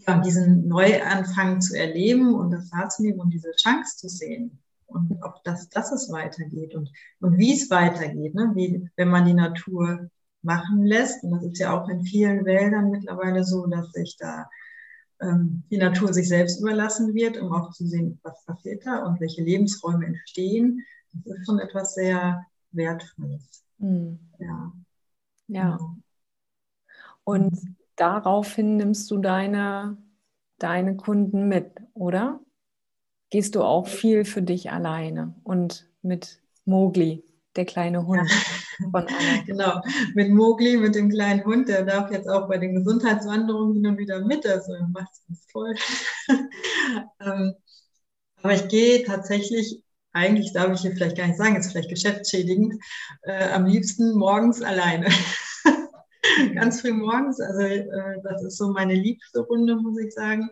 ja, 0.07 0.19
diesen 0.21 0.69
Neuanfang 0.69 1.61
zu 1.61 1.79
erleben 1.79 2.35
und 2.35 2.51
das 2.51 2.71
wahrzunehmen 2.73 3.21
und 3.21 3.31
diese 3.31 3.53
Chance 3.53 3.97
zu 3.97 4.09
sehen. 4.09 4.59
Und 4.87 5.23
auch, 5.23 5.43
dass, 5.45 5.69
dass 5.69 5.93
es 5.93 6.11
weitergeht 6.11 6.75
und, 6.75 6.91
und 7.21 7.39
wie 7.39 7.53
es 7.53 7.71
weitergeht, 7.71 8.35
ne? 8.35 8.51
wie, 8.55 8.89
wenn 8.97 9.09
man 9.09 9.25
die 9.25 9.35
Natur 9.35 10.11
machen 10.43 10.85
lässt. 10.85 11.23
Und 11.23 11.31
das 11.31 11.45
ist 11.45 11.59
ja 11.59 11.79
auch 11.79 11.89
in 11.89 12.03
vielen 12.03 12.45
Wäldern 12.45 12.91
mittlerweile 12.91 13.45
so, 13.45 13.67
dass 13.67 13.93
sich 13.93 14.17
da 14.19 14.49
ähm, 15.21 15.63
die 15.71 15.77
Natur 15.77 16.13
sich 16.13 16.29
selbst 16.29 16.61
überlassen 16.61 17.15
wird, 17.15 17.39
um 17.39 17.53
auch 17.53 17.71
zu 17.71 17.87
sehen, 17.87 18.19
was 18.23 18.45
passiert 18.45 18.85
da 18.87 19.05
und 19.05 19.21
welche 19.21 19.43
Lebensräume 19.43 20.07
entstehen. 20.07 20.85
Das 21.13 21.39
ist 21.39 21.47
schon 21.47 21.59
etwas 21.59 21.95
sehr 21.95 22.45
Wertvolles. 22.73 23.65
Mhm. 23.79 24.19
Ja. 24.39 24.73
Ja. 25.49 25.77
Genau. 25.77 25.97
Und 27.25 27.59
daraufhin 28.01 28.77
nimmst 28.77 29.11
du 29.11 29.19
deine, 29.19 29.99
deine 30.59 30.97
Kunden 30.97 31.49
mit, 31.49 31.73
oder? 31.95 32.41
Gehst 33.31 33.55
du 33.55 33.63
auch 33.63 33.87
viel 33.87 34.25
für 34.25 34.43
dich 34.43 34.73
alleine 34.73 35.35
und 35.45 35.89
mit 36.03 36.41
Mogli, 36.65 37.23
der 37.57 37.67
kleine 37.67 38.07
Hund? 38.07 38.29
von 38.91 39.07
Anna. 39.07 39.43
genau, 39.47 39.83
mit 40.15 40.31
Mogli, 40.31 40.77
mit 40.77 40.95
dem 40.95 41.11
kleinen 41.11 41.45
Hund, 41.45 41.69
der 41.69 41.85
darf 41.85 42.11
jetzt 42.11 42.29
auch 42.29 42.49
bei 42.49 42.59
den 42.59 42.75
Gesundheitswanderungen 42.75 43.75
hin 43.75 43.87
und 43.87 43.99
wieder 43.99 44.25
mit, 44.25 44.47
also 44.47 44.73
macht 44.93 45.13
es 45.13 45.23
ganz 45.27 45.47
toll. 45.47 45.75
aber 48.43 48.55
ich 48.55 48.69
gehe 48.69 49.05
tatsächlich, 49.05 49.85
eigentlich 50.13 50.53
darf 50.55 50.73
ich 50.73 50.81
hier 50.81 50.93
vielleicht 50.93 51.19
gar 51.19 51.27
nicht 51.27 51.39
sagen, 51.39 51.57
ist 51.57 51.71
vielleicht 51.71 51.91
geschäftsschädigend, 51.91 52.83
äh, 53.23 53.51
am 53.51 53.67
liebsten 53.67 54.17
morgens 54.17 54.63
alleine. 54.63 55.09
ganz 56.55 56.81
früh 56.81 56.93
morgens, 56.93 57.41
also 57.41 57.61
äh, 57.61 58.21
das 58.23 58.43
ist 58.45 58.59
so 58.59 58.73
meine 58.73 58.95
liebste 58.95 59.41
Runde, 59.41 59.77
muss 59.77 59.99
ich 59.99 60.13
sagen 60.13 60.51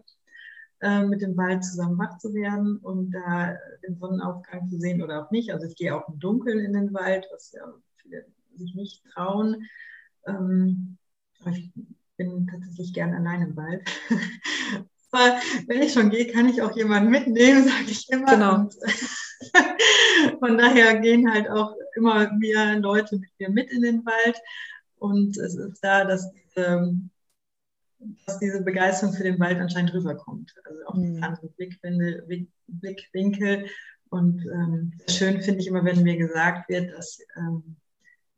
äh, 0.81 1.03
mit 1.03 1.23
dem 1.23 1.37
Wald 1.37 1.65
zusammen 1.65 1.99
wach 1.99 2.19
zu 2.19 2.33
werden 2.35 2.77
und 2.79 3.11
da 3.11 3.57
den 3.87 3.99
Sonnenaufgang 3.99 4.69
zu 4.69 4.79
sehen 4.79 5.03
oder 5.03 5.25
auch 5.25 5.31
nicht. 5.31 5.53
Also 5.53 5.67
ich 5.67 5.75
gehe 5.75 5.95
auch 5.95 6.09
im 6.09 6.19
Dunkeln 6.21 6.61
in 6.61 6.73
den 6.73 6.95
Wald, 6.95 7.27
was 7.33 7.53
ja 7.53 7.63
viele 7.97 8.25
sich 8.57 8.75
nicht 8.75 9.05
trauen. 9.13 9.65
Ähm, 10.27 10.99
ich 11.51 11.73
bin 12.17 12.47
tatsächlich 12.47 12.93
gern 12.93 13.15
allein 13.15 13.43
im 13.43 13.57
Wald. 13.57 13.83
Aber 15.11 15.37
wenn 15.67 15.83
ich 15.83 15.95
schon 15.95 16.11
gehe, 16.11 16.27
kann 16.27 16.49
ich 16.49 16.61
auch 16.63 16.77
jemanden 16.77 17.11
mitnehmen, 17.11 17.65
sage 17.69 17.91
ich 17.91 18.09
immer. 18.11 18.27
Genau. 18.27 18.55
Und, 18.57 18.75
von 20.39 20.59
daher 20.59 21.01
gehen 21.01 21.31
halt 21.31 21.49
auch 21.49 21.75
immer 21.97 22.33
mehr 22.35 22.79
Leute 22.79 23.17
mit 23.17 23.31
mir 23.39 23.51
mit 23.51 23.71
in 23.71 23.83
den 23.83 24.05
Wald. 24.05 24.39
Und 24.99 25.37
es 25.39 25.55
ist 25.55 25.81
da, 25.83 26.05
dass, 26.05 26.31
ähm, 26.57 27.11
dass 28.27 28.39
diese 28.39 28.63
Begeisterung 28.63 29.15
für 29.15 29.25
den 29.25 29.39
Wald 29.39 29.59
anscheinend 29.59 29.95
rüberkommt. 29.95 30.55
Also 30.65 30.87
auch 30.87 30.95
mhm. 30.95 31.23
andere 31.23 31.49
Blickwinkel. 31.49 32.49
Blickwinkel. 32.67 33.67
Und 34.11 34.45
ähm, 34.47 34.93
schön 35.09 35.41
finde 35.43 35.61
ich 35.61 35.67
immer, 35.67 35.85
wenn 35.85 36.03
mir 36.03 36.17
gesagt 36.17 36.69
wird, 36.69 36.93
dass 36.97 37.19
ähm, 37.37 37.77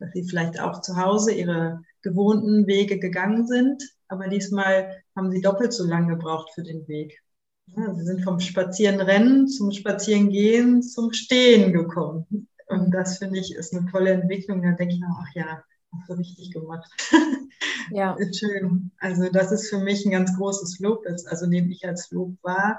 dass 0.00 0.12
sie 0.12 0.24
vielleicht 0.24 0.58
auch 0.58 0.80
zu 0.80 0.96
Hause 0.96 1.32
ihre 1.32 1.82
gewohnten 2.02 2.66
Wege 2.66 2.98
gegangen 2.98 3.46
sind, 3.46 3.82
aber 4.08 4.28
diesmal 4.28 4.96
haben 5.14 5.30
sie 5.30 5.42
doppelt 5.42 5.72
so 5.72 5.86
lange 5.86 6.16
gebraucht 6.16 6.50
für 6.54 6.62
den 6.62 6.88
Weg. 6.88 7.22
Ja, 7.66 7.94
sie 7.94 8.04
sind 8.04 8.24
vom 8.24 8.40
Spazierenrennen 8.40 9.46
zum 9.46 9.70
Spazierengehen 9.70 10.82
zum 10.82 11.12
Stehen 11.12 11.72
gekommen. 11.72 12.48
Und 12.66 12.90
das 12.92 13.18
finde 13.18 13.38
ich 13.38 13.54
ist 13.54 13.74
eine 13.74 13.88
tolle 13.90 14.10
Entwicklung. 14.10 14.62
Da 14.62 14.72
denke 14.72 14.94
ich 14.94 15.00
mir, 15.00 15.06
ach 15.10 15.34
ja, 15.34 15.62
hast 15.92 16.08
du 16.08 16.14
richtig 16.14 16.52
gemacht. 16.52 16.90
Ja. 17.92 18.12
ist 18.14 18.38
schön. 18.38 18.92
Also 19.00 19.28
das 19.30 19.50
ist 19.50 19.68
für 19.68 19.78
mich 19.78 20.06
ein 20.06 20.12
ganz 20.12 20.36
großes 20.36 20.78
Lob. 20.78 21.04
Also 21.26 21.46
nehme 21.46 21.72
ich 21.72 21.86
als 21.86 22.10
Lob 22.12 22.36
wahr. 22.42 22.78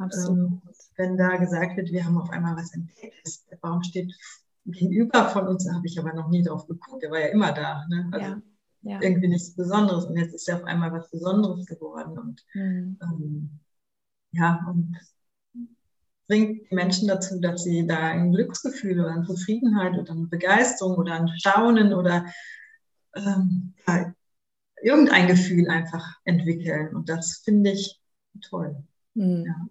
Ähm, 0.00 0.60
wenn 0.96 1.16
da 1.16 1.36
gesagt 1.36 1.76
wird, 1.76 1.92
wir 1.92 2.04
haben 2.04 2.18
auf 2.18 2.30
einmal 2.30 2.56
was 2.56 2.74
entdeckt. 2.74 3.14
Der 3.50 3.56
Baum 3.56 3.82
steht 3.84 4.12
gegenüber 4.64 5.28
von 5.28 5.46
uns 5.48 5.70
habe 5.72 5.86
ich 5.86 5.98
aber 5.98 6.12
noch 6.12 6.28
nie 6.28 6.42
drauf 6.42 6.66
geguckt. 6.66 7.02
Der 7.02 7.10
war 7.10 7.20
ja 7.20 7.28
immer 7.28 7.52
da. 7.52 7.86
Ne? 7.88 8.08
Also 8.12 8.26
ja, 8.26 8.42
ja. 8.82 9.00
Irgendwie 9.02 9.28
nichts 9.28 9.54
Besonderes. 9.54 10.04
Und 10.06 10.16
jetzt 10.16 10.34
ist 10.34 10.46
ja 10.46 10.56
auf 10.56 10.64
einmal 10.64 10.92
was 10.92 11.10
Besonderes 11.10 11.66
geworden. 11.66 12.18
Und 12.18 12.44
mhm. 12.54 12.98
ähm, 13.02 13.60
ja, 14.32 14.64
und 14.68 14.96
bringt 16.28 16.70
die 16.70 16.74
Menschen 16.74 17.08
dazu, 17.08 17.40
dass 17.40 17.64
sie 17.64 17.86
da 17.86 17.98
ein 18.10 18.32
Glücksgefühl 18.32 19.00
oder 19.00 19.10
eine 19.10 19.24
Zufriedenheit 19.24 19.98
oder 19.98 20.12
eine 20.12 20.26
Begeisterung 20.26 20.96
oder 20.96 21.14
ein 21.14 21.28
Staunen 21.28 21.94
oder 21.94 22.26
ähm, 23.16 23.74
ja, 23.86 24.12
irgendein 24.82 25.26
Gefühl 25.26 25.68
einfach 25.68 26.16
entwickeln. 26.24 26.94
Und 26.94 27.08
das 27.08 27.40
finde 27.44 27.70
ich 27.72 27.98
toll. 28.42 28.76
Mhm. 29.14 29.44
Ja. 29.46 29.66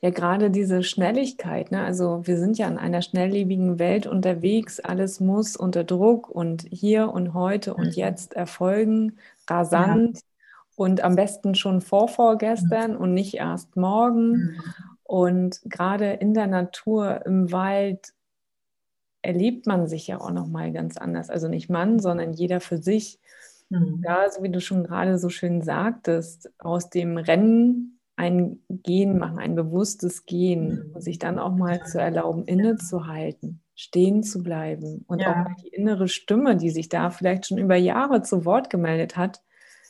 Ja, 0.00 0.10
gerade 0.10 0.50
diese 0.50 0.84
Schnelligkeit, 0.84 1.72
ne? 1.72 1.82
also 1.82 2.24
wir 2.24 2.38
sind 2.38 2.56
ja 2.56 2.68
in 2.68 2.78
einer 2.78 3.02
schnelllebigen 3.02 3.80
Welt 3.80 4.06
unterwegs, 4.06 4.78
alles 4.78 5.18
muss 5.18 5.56
unter 5.56 5.82
Druck 5.82 6.28
und 6.28 6.66
hier 6.70 7.12
und 7.12 7.34
heute 7.34 7.74
und 7.74 7.86
mhm. 7.86 7.92
jetzt 7.92 8.34
erfolgen, 8.34 9.18
rasant 9.50 10.18
ja. 10.18 10.22
und 10.76 11.02
am 11.02 11.16
besten 11.16 11.56
schon 11.56 11.80
vor 11.80 12.06
vorgestern 12.06 12.92
mhm. 12.92 12.98
und 12.98 13.14
nicht 13.14 13.34
erst 13.34 13.74
morgen. 13.74 14.60
Mhm. 15.12 15.18
Und 15.18 15.60
gerade 15.64 16.12
in 16.12 16.34
der 16.34 16.46
Natur, 16.46 17.24
im 17.26 17.52
Wald, 17.52 18.12
erlebt 19.22 19.66
man 19.66 19.86
sich 19.86 20.08
ja 20.08 20.20
auch 20.20 20.32
nochmal 20.32 20.72
ganz 20.72 20.96
anders. 20.96 21.30
Also 21.30 21.48
nicht 21.48 21.70
man, 21.70 22.00
sondern 22.00 22.32
jeder 22.32 22.60
für 22.60 22.78
sich. 22.78 23.20
Mhm. 23.70 24.02
Ja, 24.04 24.28
so 24.30 24.42
wie 24.42 24.50
du 24.50 24.60
schon 24.60 24.84
gerade 24.84 25.18
so 25.18 25.28
schön 25.28 25.62
sagtest, 25.62 26.50
aus 26.58 26.90
dem 26.90 27.18
Rennen 27.18 28.00
ein 28.16 28.58
Gehen 28.68 29.18
machen, 29.18 29.38
ein 29.38 29.54
bewusstes 29.54 30.26
Gehen 30.26 30.92
und 30.92 31.00
sich 31.00 31.18
dann 31.18 31.38
auch 31.38 31.54
mal 31.54 31.84
zu 31.84 31.98
erlauben, 31.98 32.44
innezuhalten, 32.44 33.62
stehen 33.74 34.22
zu 34.22 34.42
bleiben 34.42 35.04
und 35.06 35.20
ja. 35.20 35.30
auch 35.30 35.36
mal 35.36 35.56
die 35.62 35.68
innere 35.68 36.08
Stimme, 36.08 36.56
die 36.56 36.70
sich 36.70 36.88
da 36.88 37.10
vielleicht 37.10 37.46
schon 37.46 37.58
über 37.58 37.76
Jahre 37.76 38.22
zu 38.22 38.44
Wort 38.44 38.68
gemeldet 38.70 39.16
hat, 39.16 39.40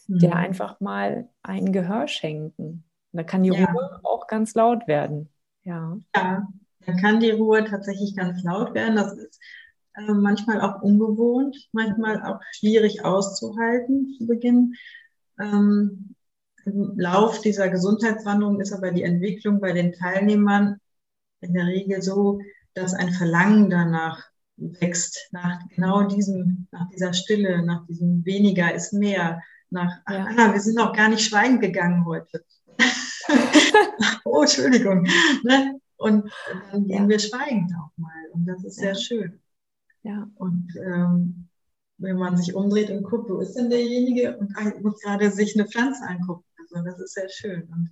mhm. 0.07 0.19
der 0.21 0.37
einfach 0.37 0.81
mal 0.81 1.29
ein 1.43 1.73
Gehör 1.73 2.07
schenken. 2.07 2.85
Und 3.13 3.19
da 3.19 3.23
kann 3.25 3.43
die 3.43 3.51
ja. 3.51 3.71
Ruhe 3.71 4.01
auch 4.03 4.27
ganz 4.27 4.55
laut 4.55 4.89
werden. 4.89 5.29
Ja. 5.65 5.99
ja, 6.17 6.49
da 6.87 6.93
kann 6.95 7.21
die 7.21 7.31
Ruhe 7.31 7.65
tatsächlich 7.65 8.17
ganz 8.17 8.43
laut 8.43 8.75
werden. 8.75 8.97
Das 8.97 9.13
ist 9.13 9.41
äh, 9.95 10.13
manchmal 10.13 10.61
auch 10.61 10.83
ungewohnt, 10.83 11.69
manchmal 11.73 12.23
auch 12.25 12.41
schwierig 12.53 13.05
auszuhalten 13.05 14.15
zu 14.19 14.27
Beginn. 14.27 14.75
Ähm, 15.39 16.15
im 16.65 16.99
Lauf 16.99 17.41
dieser 17.41 17.69
Gesundheitswanderung 17.69 18.61
ist 18.61 18.73
aber 18.73 18.93
die 18.93 19.03
Entwicklung 19.03 19.61
bei 19.61 19.73
den 19.73 19.93
Teilnehmern 19.93 20.79
in 21.41 21.55
der 21.55 21.67
Regel 21.67 22.03
so, 22.03 22.41
dass 22.75 22.95
ein 22.95 23.13
Verlangen 23.13 23.69
danach 23.69 24.23
wächst, 24.57 25.29
nach 25.33 25.61
genau 25.69 26.05
diesem, 26.05 26.69
nach 26.71 26.89
dieser 26.91 27.13
Stille, 27.13 27.65
nach 27.65 27.85
diesem 27.87 28.25
weniger 28.25 28.73
ist 28.75 28.93
mehr, 28.93 29.41
nach, 29.71 30.01
ja. 30.09 30.25
Anna, 30.25 30.53
wir 30.53 30.61
sind 30.61 30.79
auch 30.79 30.93
gar 30.95 31.09
nicht 31.09 31.25
schweigen 31.27 31.61
gegangen 31.61 32.05
heute. 32.05 32.45
oh, 34.25 34.43
Entschuldigung. 34.43 35.07
Ne? 35.45 35.81
Und 35.97 36.31
dann 36.71 36.87
gehen 36.87 37.05
ja. 37.05 37.09
wir 37.09 37.19
schweigend 37.19 37.73
auch 37.77 37.91
mal. 37.97 38.11
Und 38.33 38.47
das 38.47 38.65
ist 38.65 38.79
ja. 38.79 38.83
sehr 38.83 38.95
schön. 38.97 39.41
Ja. 40.03 40.29
Und 40.35 40.69
ähm, 40.77 41.49
wenn 41.99 42.17
man 42.17 42.37
sich 42.37 42.55
umdreht 42.55 42.91
und 42.91 43.05
guckt, 43.05 43.31
wo 43.31 43.39
ist 43.39 43.55
denn 43.55 43.71
derjenige 43.71 44.37
und 44.37 44.53
muss 44.83 45.01
gerade 45.01 45.31
sich 45.31 45.55
eine 45.55 45.69
Pflanze 45.69 46.03
angucken. 46.05 46.45
Also 46.59 46.85
das 46.85 47.01
ist 47.01 47.15
sehr 47.15 47.29
schön. 47.29 47.63
Und 47.63 47.91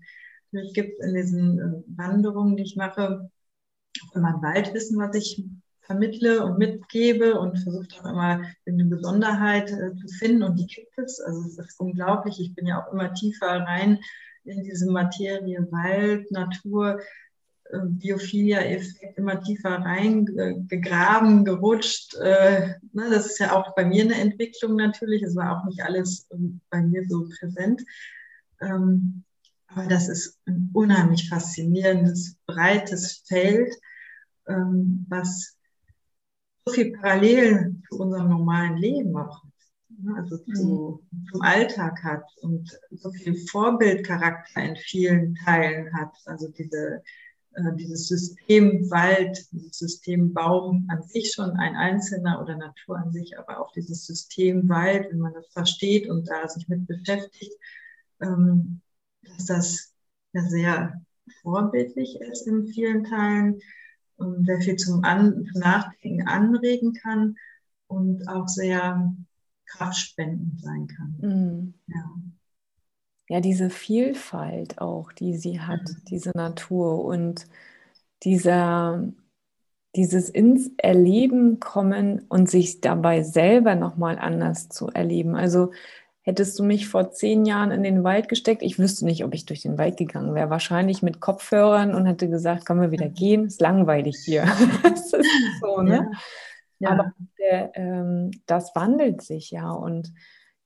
natürlich 0.50 0.74
gibt 0.74 0.98
es 0.98 1.06
in 1.06 1.14
diesen 1.14 1.58
äh, 1.60 1.82
Wanderungen, 1.96 2.56
die 2.56 2.64
ich 2.64 2.76
mache, 2.76 3.30
auch 4.06 4.16
immer 4.16 4.34
ein 4.34 4.42
Waldwissen, 4.42 4.98
was 4.98 5.14
ich 5.14 5.44
vermittle 5.82 6.44
und 6.44 6.58
mitgebe 6.58 7.38
und 7.38 7.58
versuche 7.58 7.86
auch 8.00 8.06
immer 8.06 8.42
eine 8.66 8.84
Besonderheit 8.84 9.70
äh, 9.70 9.94
zu 9.96 10.08
finden 10.18 10.42
und 10.42 10.56
die 10.56 10.66
gibt 10.66 10.96
es. 10.98 11.20
Also 11.20 11.40
es 11.42 11.58
ist 11.58 11.80
unglaublich. 11.80 12.40
Ich 12.40 12.54
bin 12.54 12.66
ja 12.66 12.80
auch 12.80 12.92
immer 12.92 13.12
tiefer 13.14 13.48
rein 13.48 13.98
in 14.44 14.62
diese 14.64 14.90
Materie 14.90 15.66
Wald, 15.70 16.30
Natur, 16.30 17.00
äh, 17.70 17.78
Biophilia-Effekt 17.84 19.18
immer 19.18 19.40
tiefer 19.42 19.78
reingegraben, 19.78 21.44
gerutscht. 21.44 22.14
Äh, 22.16 22.74
ne, 22.92 23.10
das 23.10 23.26
ist 23.26 23.38
ja 23.38 23.52
auch 23.52 23.74
bei 23.74 23.84
mir 23.84 24.04
eine 24.04 24.16
Entwicklung 24.16 24.76
natürlich. 24.76 25.22
Es 25.22 25.36
war 25.36 25.58
auch 25.58 25.64
nicht 25.64 25.82
alles 25.82 26.26
ähm, 26.32 26.60
bei 26.70 26.82
mir 26.82 27.04
so 27.08 27.28
präsent. 27.38 27.82
Ähm, 28.60 29.24
aber 29.68 29.86
das 29.86 30.08
ist 30.08 30.38
ein 30.46 30.70
unheimlich 30.72 31.28
faszinierendes, 31.28 32.36
breites 32.46 33.22
Feld, 33.26 33.72
ähm, 34.48 35.06
was 35.08 35.56
so 36.64 36.72
viel 36.74 36.92
Parallelen 36.92 37.82
zu 37.88 38.00
unserem 38.00 38.30
normalen 38.30 38.76
Leben 38.76 39.16
auch 39.16 39.44
also 40.16 40.38
zu, 40.38 41.02
mhm. 41.10 41.26
zum 41.30 41.42
Alltag 41.42 42.02
hat 42.02 42.24
und 42.42 42.70
so 42.90 43.10
viel 43.10 43.36
Vorbildcharakter 43.48 44.62
in 44.62 44.76
vielen 44.76 45.34
Teilen 45.36 45.92
hat. 45.94 46.12
Also 46.26 46.48
diese 46.48 47.02
äh, 47.54 47.74
dieses 47.76 48.06
System 48.06 48.88
Wald, 48.90 49.46
dieses 49.50 49.78
System 49.78 50.32
Baum 50.32 50.86
an 50.88 51.02
sich 51.02 51.32
schon 51.32 51.50
ein 51.50 51.74
einzelner 51.74 52.40
oder 52.40 52.56
Natur 52.56 52.98
an 52.98 53.12
sich, 53.12 53.36
aber 53.38 53.60
auch 53.60 53.72
dieses 53.72 54.06
System 54.06 54.68
Wald, 54.68 55.10
wenn 55.10 55.18
man 55.18 55.34
das 55.34 55.48
versteht 55.48 56.08
und 56.08 56.28
da 56.28 56.46
sich 56.48 56.68
mit 56.68 56.86
beschäftigt, 56.86 57.52
ähm, 58.20 58.80
dass 59.22 59.46
das 59.46 59.94
ja 60.32 60.42
sehr 60.42 61.02
vorbildlich 61.42 62.20
ist 62.20 62.46
in 62.46 62.68
vielen 62.68 63.04
Teilen 63.04 63.60
und 64.16 64.46
sehr 64.46 64.60
viel 64.60 64.76
zum, 64.76 65.02
An 65.02 65.44
zum 65.50 65.60
Nachdenken 65.60 66.28
anregen 66.28 66.92
kann 66.94 67.36
und 67.88 68.28
auch 68.28 68.46
sehr 68.46 69.12
kraftspendend 69.76 70.60
sein 70.60 70.86
kann. 70.86 71.16
Mhm. 71.20 71.74
Ja 71.86 72.04
ja, 73.30 73.38
diese 73.40 73.70
Vielfalt 73.70 74.80
auch, 74.80 75.12
die 75.12 75.36
sie 75.36 75.60
hat, 75.60 75.82
mhm. 75.82 76.04
diese 76.08 76.32
Natur 76.34 77.04
und 77.04 77.46
dieser, 78.24 79.04
dieses 79.94 80.28
ins 80.28 80.72
Erleben 80.78 81.60
kommen 81.60 82.26
und 82.28 82.50
sich 82.50 82.80
dabei 82.80 83.22
selber 83.22 83.76
nochmal 83.76 84.18
anders 84.18 84.68
zu 84.68 84.88
erleben. 84.88 85.36
Also 85.36 85.70
hättest 86.22 86.58
du 86.58 86.64
mich 86.64 86.88
vor 86.88 87.12
zehn 87.12 87.44
Jahren 87.44 87.70
in 87.70 87.84
den 87.84 88.02
Wald 88.02 88.28
gesteckt, 88.28 88.62
ich 88.62 88.80
wüsste 88.80 89.04
nicht, 89.04 89.24
ob 89.24 89.32
ich 89.32 89.46
durch 89.46 89.62
den 89.62 89.78
Wald 89.78 89.96
gegangen 89.96 90.34
wäre. 90.34 90.50
Wahrscheinlich 90.50 91.00
mit 91.00 91.20
Kopfhörern 91.20 91.94
und 91.94 92.06
hätte 92.06 92.28
gesagt, 92.28 92.66
können 92.66 92.80
wir 92.80 92.90
wieder 92.90 93.08
gehen, 93.08 93.44
ist 93.44 93.60
langweilig 93.60 94.16
hier. 94.24 94.42
das 94.82 95.12
ist 95.12 95.24
so, 95.60 95.82
ne? 95.82 96.10
Ja. 96.12 96.18
Ja. 96.80 96.90
Aber 96.90 97.12
der, 97.38 97.76
ähm, 97.76 98.30
das 98.46 98.74
wandelt 98.74 99.22
sich 99.22 99.50
ja 99.50 99.70
und 99.70 100.12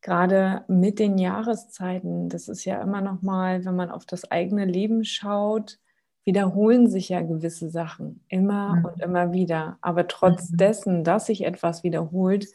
gerade 0.01 0.65
mit 0.69 0.99
den 0.99 1.19
Jahreszeiten, 1.19 2.29
das 2.29 2.49
ist 2.49 2.65
ja 2.65 2.81
immer 2.81 3.01
noch 3.01 3.23
mal, 3.23 3.65
wenn 3.65 3.75
man 3.75 3.91
auf 3.91 4.05
das 4.07 4.31
eigene 4.31 4.65
Leben 4.65 5.05
schaut, 5.05 5.79
wiederholen 6.25 6.89
sich 6.89 7.11
ja 7.11 7.21
gewisse 7.21 7.71
Sachen 7.71 8.25
immer 8.29 8.77
mhm. 8.77 8.85
und 8.85 9.01
immer 9.03 9.33
wieder. 9.33 9.79
Aber 9.81 10.07
trotz 10.07 10.51
mhm. 10.51 10.57
dessen, 10.57 11.05
dass 11.05 11.27
sich 11.27 11.45
etwas 11.45 11.83
wiederholt, 11.85 12.47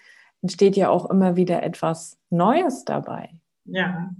entsteht 0.41 0.75
ja 0.75 0.89
auch 0.89 1.09
immer 1.09 1.35
wieder 1.35 1.63
etwas 1.63 2.17
Neues 2.29 2.85
dabei. 2.85 3.35
Ja. 3.65 4.11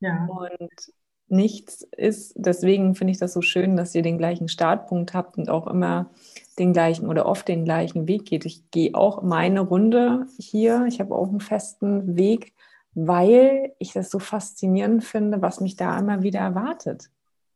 Ja. 0.00 0.26
Und 0.26 0.92
nichts 1.28 1.82
ist, 1.96 2.34
deswegen 2.36 2.94
finde 2.94 3.12
ich 3.12 3.18
das 3.18 3.32
so 3.32 3.42
schön, 3.42 3.76
dass 3.76 3.94
ihr 3.94 4.02
den 4.02 4.18
gleichen 4.18 4.48
Startpunkt 4.48 5.14
habt 5.14 5.38
und 5.38 5.50
auch 5.50 5.66
immer 5.66 6.10
den 6.58 6.72
gleichen 6.72 7.06
oder 7.06 7.26
oft 7.26 7.46
den 7.48 7.64
gleichen 7.64 8.08
Weg 8.08 8.26
geht. 8.26 8.44
Ich 8.44 8.70
gehe 8.70 8.94
auch 8.94 9.22
meine 9.22 9.60
Runde 9.60 10.26
hier. 10.38 10.86
Ich 10.88 11.00
habe 11.00 11.14
auch 11.14 11.28
einen 11.28 11.40
festen 11.40 12.16
Weg, 12.16 12.52
weil 12.94 13.72
ich 13.78 13.92
das 13.92 14.10
so 14.10 14.18
faszinierend 14.18 15.04
finde, 15.04 15.40
was 15.42 15.60
mich 15.60 15.76
da 15.76 15.98
immer 15.98 16.22
wieder 16.22 16.40
erwartet. 16.40 17.10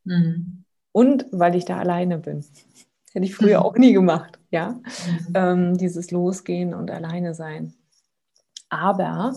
Mhm. 0.04 0.64
Und 0.92 1.26
weil 1.32 1.54
ich 1.56 1.64
da 1.64 1.78
alleine 1.78 2.18
bin. 2.18 2.44
hätte 3.12 3.24
ich 3.24 3.34
früher 3.34 3.64
auch 3.64 3.76
nie 3.76 3.92
gemacht, 3.92 4.38
ja. 4.50 4.72
Mhm. 4.72 5.32
Ähm, 5.34 5.78
dieses 5.78 6.10
Losgehen 6.10 6.74
und 6.74 6.90
alleine 6.90 7.34
sein. 7.34 7.74
Aber 8.68 9.34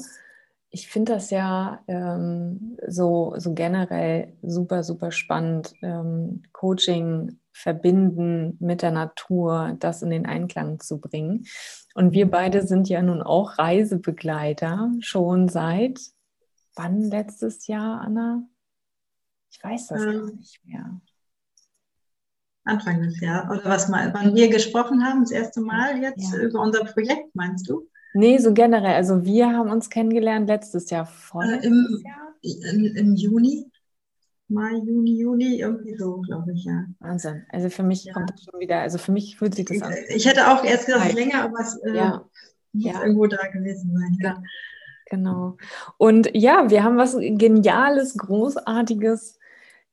ich 0.76 0.90
finde 0.90 1.14
das 1.14 1.30
ja 1.30 1.82
ähm, 1.88 2.78
so, 2.86 3.34
so 3.38 3.54
generell 3.54 4.34
super, 4.42 4.84
super 4.84 5.10
spannend. 5.14 5.74
Ähm, 5.82 6.44
Coaching 6.52 7.40
verbinden 7.54 8.58
mit 8.60 8.82
der 8.82 8.92
Natur, 8.92 9.78
das 9.80 10.02
in 10.02 10.10
den 10.10 10.26
Einklang 10.26 10.82
zu 10.82 11.00
bringen. 11.00 11.46
Und 11.94 12.12
wir 12.12 12.30
beide 12.30 12.68
sind 12.68 12.90
ja 12.90 13.02
nun 13.02 13.22
auch 13.22 13.58
Reisebegleiter 13.58 14.92
schon 15.00 15.48
seit 15.48 15.98
wann 16.76 17.04
letztes 17.04 17.68
Jahr, 17.68 18.02
Anna? 18.02 18.44
Ich 19.50 19.64
weiß 19.64 19.88
das 19.88 20.02
ähm, 20.02 20.12
gar 20.12 20.32
nicht 20.34 20.66
mehr. 20.66 21.02
Anfang 22.66 23.02
des 23.02 23.22
Jahres. 23.22 23.60
Oder 23.60 23.70
was 23.70 23.88
mal, 23.88 24.14
wann 24.14 24.36
wir 24.36 24.50
gesprochen 24.50 25.06
haben, 25.06 25.22
das 25.22 25.32
erste 25.32 25.62
Mal 25.62 26.02
jetzt 26.02 26.34
ja. 26.34 26.40
über 26.40 26.60
unser 26.60 26.84
Projekt, 26.84 27.34
meinst 27.34 27.70
du? 27.70 27.88
Nee, 28.16 28.38
so 28.38 28.54
generell. 28.54 28.96
Also 28.96 29.26
wir 29.26 29.52
haben 29.52 29.70
uns 29.70 29.90
kennengelernt 29.90 30.48
letztes 30.48 30.90
Jahr, 30.90 31.06
vorletztes 31.06 31.66
äh, 31.66 31.68
im, 31.68 32.04
Jahr? 32.04 32.74
Im, 32.74 32.86
Im 32.96 33.16
Juni. 33.16 33.70
Mai, 34.48 34.74
Juni, 34.76 35.18
Juli, 35.20 35.60
irgendwie 35.60 35.98
so, 35.98 36.22
glaube 36.22 36.54
ich, 36.54 36.64
ja. 36.64 36.86
Wahnsinn. 37.00 37.46
Also 37.50 37.70
für 37.70 37.84
mich 37.84 38.06
ja. 38.06 38.14
kommt 38.14 38.30
das 38.30 38.44
schon 38.44 38.60
wieder, 38.60 38.80
also 38.80 39.00
für 39.00 39.12
mich 39.12 39.38
fühlt 39.38 39.56
sich 39.56 39.66
das 39.66 39.82
an. 39.82 39.94
Ich 40.10 40.26
hätte 40.26 40.48
auch 40.48 40.64
erst 40.64 40.86
gedacht, 40.86 41.14
länger, 41.14 41.44
aber 41.44 41.60
es 41.60 41.76
äh, 41.84 41.96
ja. 41.96 42.26
muss 42.72 42.86
ja. 42.86 43.02
irgendwo 43.02 43.28
da 43.28 43.48
gewesen 43.48 43.98
sein. 43.98 44.18
Ja. 44.22 44.44
Genau. 45.08 45.58
Und 45.98 46.30
ja, 46.34 46.70
wir 46.70 46.84
haben 46.84 46.98
was 46.98 47.18
Geniales, 47.18 48.18
Großartiges 48.18 49.40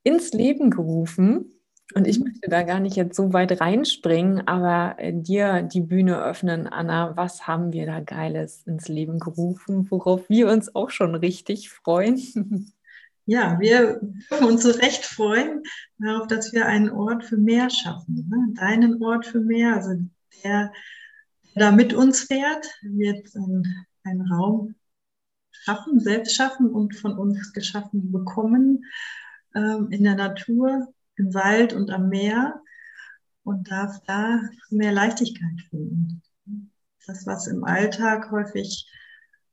ins 0.04 0.32
Leben 0.32 0.70
gerufen. 0.70 1.52
Und 1.94 2.06
ich 2.06 2.18
mhm. 2.18 2.26
möchte 2.26 2.48
da 2.48 2.62
gar 2.62 2.80
nicht 2.80 2.96
jetzt 2.96 3.16
so 3.16 3.32
weit 3.32 3.60
reinspringen, 3.60 4.46
aber 4.46 4.98
äh, 4.98 5.12
dir 5.12 5.62
die 5.62 5.80
Bühne 5.80 6.22
öffnen, 6.22 6.66
Anna. 6.66 7.16
Was 7.16 7.46
haben 7.46 7.72
wir 7.72 7.86
da 7.86 8.00
Geiles 8.00 8.62
ins 8.66 8.88
Leben 8.88 9.18
gerufen, 9.18 9.90
worauf 9.90 10.28
wir 10.28 10.48
uns 10.48 10.74
auch 10.74 10.90
schon 10.90 11.14
richtig 11.14 11.70
freuen? 11.70 12.72
Ja, 13.24 13.60
wir 13.60 14.00
dürfen 14.00 14.46
uns 14.48 14.64
so 14.64 14.70
recht 14.70 15.04
freuen 15.04 15.62
darauf, 15.98 16.26
dass 16.26 16.52
wir 16.52 16.66
einen 16.66 16.90
Ort 16.90 17.24
für 17.24 17.36
mehr 17.36 17.70
schaffen. 17.70 18.28
Ne? 18.28 18.54
Deinen 18.54 19.00
Ort 19.00 19.26
für 19.26 19.38
mehr, 19.38 19.76
also 19.76 19.90
der, 20.42 20.72
der 21.54 21.70
da 21.70 21.70
mit 21.70 21.94
uns 21.94 22.22
fährt, 22.22 22.66
wird 22.82 23.28
ein 23.36 24.20
Raum 24.22 24.74
schaffen, 25.52 26.00
selbst 26.00 26.34
schaffen 26.34 26.68
und 26.68 26.96
von 26.96 27.16
uns 27.16 27.52
geschaffen 27.52 28.10
bekommen 28.10 28.84
ähm, 29.54 29.88
in 29.90 30.02
der 30.02 30.16
Natur, 30.16 30.92
im 31.22 31.34
Wald 31.34 31.72
und 31.72 31.90
am 31.90 32.08
Meer 32.08 32.60
und 33.44 33.70
darf 33.70 34.00
da 34.06 34.40
mehr 34.70 34.92
Leichtigkeit 34.92 35.60
finden. 35.70 36.22
Das, 37.06 37.26
was 37.26 37.46
im 37.46 37.64
Alltag 37.64 38.30
häufig 38.30 38.88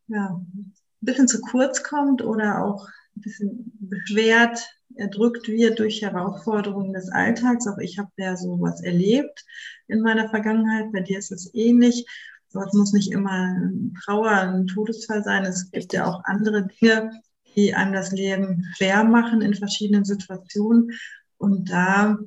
ja, 0.08 0.36
ein 0.36 0.73
bisschen 1.01 1.27
zu 1.27 1.41
kurz 1.41 1.84
kommt 1.84 2.21
oder 2.21 2.63
auch 2.63 2.88
ein 3.15 3.21
bisschen 3.21 3.71
beschwert, 3.79 4.60
erdrückt 4.95 5.47
wird 5.47 5.79
durch 5.79 6.01
Herausforderungen 6.01 6.93
des 6.93 7.10
Alltags. 7.12 7.67
Auch 7.67 7.77
ich 7.77 7.97
habe 7.97 8.12
ja 8.17 8.36
sowas 8.36 8.82
erlebt 8.82 9.45
in 9.88 10.01
meiner 10.01 10.29
Vergangenheit. 10.29 10.91
Bei 10.91 11.01
dir 11.01 11.17
ist 11.17 11.32
es 11.32 11.53
ähnlich. 11.53 12.05
Sowas 12.49 12.73
muss 12.73 12.93
nicht 12.93 13.12
immer 13.12 13.32
ein 13.32 13.93
Trauer, 14.03 14.32
ein 14.32 14.67
Todesfall 14.67 15.23
sein. 15.23 15.45
Es 15.45 15.69
gibt 15.71 15.93
ja 15.93 16.05
auch 16.05 16.23
andere 16.23 16.67
Dinge, 16.67 17.12
die 17.55 17.73
einem 17.73 17.93
das 17.93 18.12
Leben 18.12 18.65
schwer 18.75 19.03
machen 19.03 19.41
in 19.41 19.53
verschiedenen 19.53 20.05
Situationen. 20.05 20.91
Und 21.39 21.71
da 21.71 22.19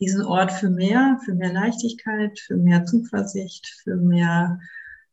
diesen 0.00 0.22
Ort 0.22 0.52
für 0.52 0.70
mehr, 0.70 1.18
für 1.24 1.34
mehr 1.34 1.52
Leichtigkeit, 1.52 2.38
für 2.38 2.56
mehr 2.56 2.84
Zuversicht, 2.84 3.66
für 3.82 3.96
mehr 3.96 4.60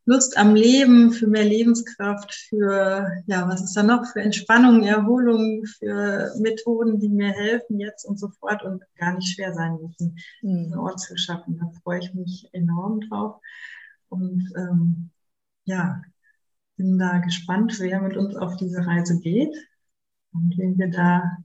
Lust 0.08 0.38
am 0.38 0.54
Leben, 0.54 1.12
für 1.12 1.26
mehr 1.26 1.46
Lebenskraft, 1.46 2.32
für, 2.32 3.12
ja, 3.26 3.48
was 3.48 3.63
ist 3.63 3.76
da 3.76 3.82
noch, 3.82 4.06
für 4.06 4.22
Entspannung, 4.22 4.84
Erholung, 4.84 5.65
für 5.65 6.32
Methoden, 6.39 7.00
die 7.00 7.10
mir 7.10 7.32
helfen 7.32 7.80
jetzt 7.80 8.06
und 8.06 8.20
sofort 8.20 8.62
und 8.63 8.84
gar 8.98 9.15
nicht 9.15 9.34
schwer 9.34 9.54
sein 9.54 9.80
müssen, 9.82 10.15
mhm. 10.44 10.65
diesen 10.65 10.78
Ort 10.78 11.00
zu 11.00 11.18
schaffen. 11.18 11.58
Da 11.58 11.72
freue 11.82 12.00
ich 12.00 12.13
mich 12.13 12.48
enorm 12.52 13.02
drauf. 13.02 13.41
Und 14.10 14.54
ähm, 14.56 15.10
ja, 15.63 16.04
bin 16.78 17.00
da 17.00 17.18
gespannt, 17.18 17.80
wer 17.80 18.00
mit 18.02 18.15
uns 18.15 18.36
auf 18.36 18.58
diese 18.58 18.86
Reise 18.86 19.20
geht 19.20 19.56
und 20.34 20.56
wen 20.58 20.78
wir 20.78 20.91
da 20.91 21.38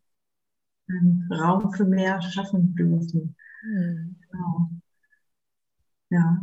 Raum 1.31 1.73
für 1.73 1.85
mehr 1.85 2.21
schaffen 2.23 2.75
dürfen. 2.75 3.37
Mhm. 3.63 4.17
Genau. 4.31 4.71
Ja. 6.11 6.41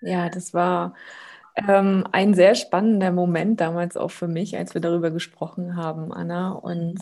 Ja, 0.00 0.28
das 0.28 0.52
war 0.52 0.94
ähm, 1.56 2.06
ein 2.12 2.34
sehr 2.34 2.54
spannender 2.54 3.12
Moment 3.12 3.60
damals 3.60 3.96
auch 3.96 4.10
für 4.10 4.28
mich, 4.28 4.56
als 4.56 4.74
wir 4.74 4.80
darüber 4.80 5.10
gesprochen 5.10 5.76
haben, 5.76 6.12
Anna. 6.12 6.52
Und 6.52 6.98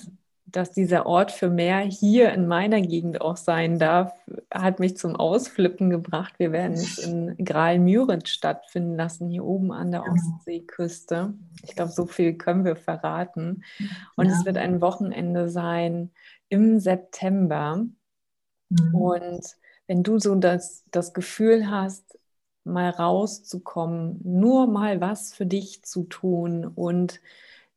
dass 0.53 0.71
dieser 0.71 1.07
Ort 1.07 1.33
für 1.33 1.49
mehr 1.49 1.81
hier 1.81 2.33
in 2.33 2.47
meiner 2.47 2.81
Gegend 2.81 3.21
auch 3.21 3.37
sein 3.37 3.79
darf, 3.79 4.13
hat 4.53 4.81
mich 4.81 4.97
zum 4.97 5.17
Ausflippen 5.17 5.91
gebracht. 5.91 6.35
Wir 6.39 6.53
werden 6.53 6.75
es 6.75 6.99
in 6.99 7.37
Graal-Müritz 7.43 8.29
stattfinden 8.29 8.97
lassen, 8.97 9.29
hier 9.29 9.45
oben 9.45 9.73
an 9.73 9.91
der 9.91 10.05
Ostseeküste. 10.05 11.35
Ich 11.65 11.75
glaube, 11.75 11.91
so 11.91 12.07
viel 12.07 12.35
können 12.35 12.65
wir 12.65 12.77
verraten. 12.77 13.65
Und 14.17 14.27
ja. 14.27 14.33
es 14.33 14.45
wird 14.45 14.59
ein 14.59 14.81
Wochenende 14.81 15.49
sein 15.49 16.11
im 16.49 16.79
September. 16.81 17.87
Mhm. 18.69 18.95
Und 18.95 19.47
wenn 19.87 20.03
du 20.03 20.19
so 20.19 20.35
das, 20.35 20.85
das 20.91 21.15
Gefühl 21.15 21.71
hast, 21.71 22.19
mal 22.65 22.91
rauszukommen, 22.91 24.21
nur 24.23 24.67
mal 24.67 25.01
was 25.01 25.35
für 25.35 25.47
dich 25.47 25.83
zu 25.83 26.05
tun 26.05 26.65
und 26.65 27.21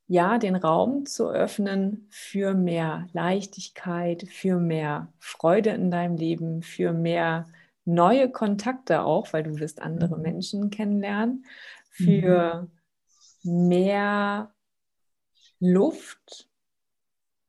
ja, 0.08 0.38
den 0.38 0.56
Raum 0.56 1.06
zu 1.06 1.30
öffnen 1.30 2.08
für 2.10 2.54
mehr 2.54 3.08
Leichtigkeit, 3.14 4.28
für 4.30 4.60
mehr 4.60 5.12
Freude 5.20 5.72
in 5.72 5.90
deinem 5.90 6.16
Leben, 6.16 6.62
für 6.62 6.94
mehr 6.94 7.48
neue 7.86 8.30
Kontakte 8.30 9.04
auch, 9.04 9.34
weil 9.34 9.44
du 9.44 9.60
wirst 9.60 9.82
andere 9.82 10.18
mhm. 10.18 10.22
Menschen 10.22 10.70
kennenlernen, 10.70 11.46
für 11.90 12.68
mhm. 13.44 13.68
mehr 13.68 14.52
Luft, 15.60 16.50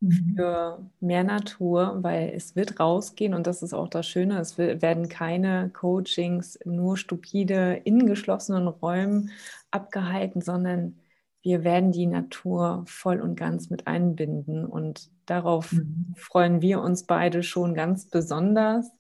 mhm. 0.01 0.35
für 0.35 0.90
mehr 1.01 1.25
Natur, 1.25 1.99
weil 2.03 2.33
es 2.35 2.57
wird 2.57 2.81
rausgehen 2.81 3.35
und 3.35 3.47
das 3.47 3.62
ist 3.62 3.75
auch 3.75 3.88
das 3.88 4.07
Schöne, 4.07 4.38
es 4.38 4.57
werden 4.57 5.09
keine 5.09 5.71
Coachings 5.71 6.59
nur 6.64 6.97
stupide 6.97 7.83
in 7.85 8.07
geschlossenen 8.07 8.69
Räumen 8.69 9.31
abgehalten, 9.71 10.40
sondern 10.40 10.99
wir 11.46 11.62
werden 11.62 11.92
die 11.92 12.09
Natur 12.09 12.82
voll 12.88 13.20
und 13.20 13.37
ganz 13.37 13.70
mit 13.70 13.87
einbinden 13.87 14.66
und 14.66 15.12
darauf 15.26 15.70
mhm. 15.70 16.12
freuen 16.16 16.61
wir 16.61 16.80
uns 16.80 17.04
beide 17.04 17.44
schon 17.44 17.72
ganz 17.72 18.11
besonders. 18.11 18.90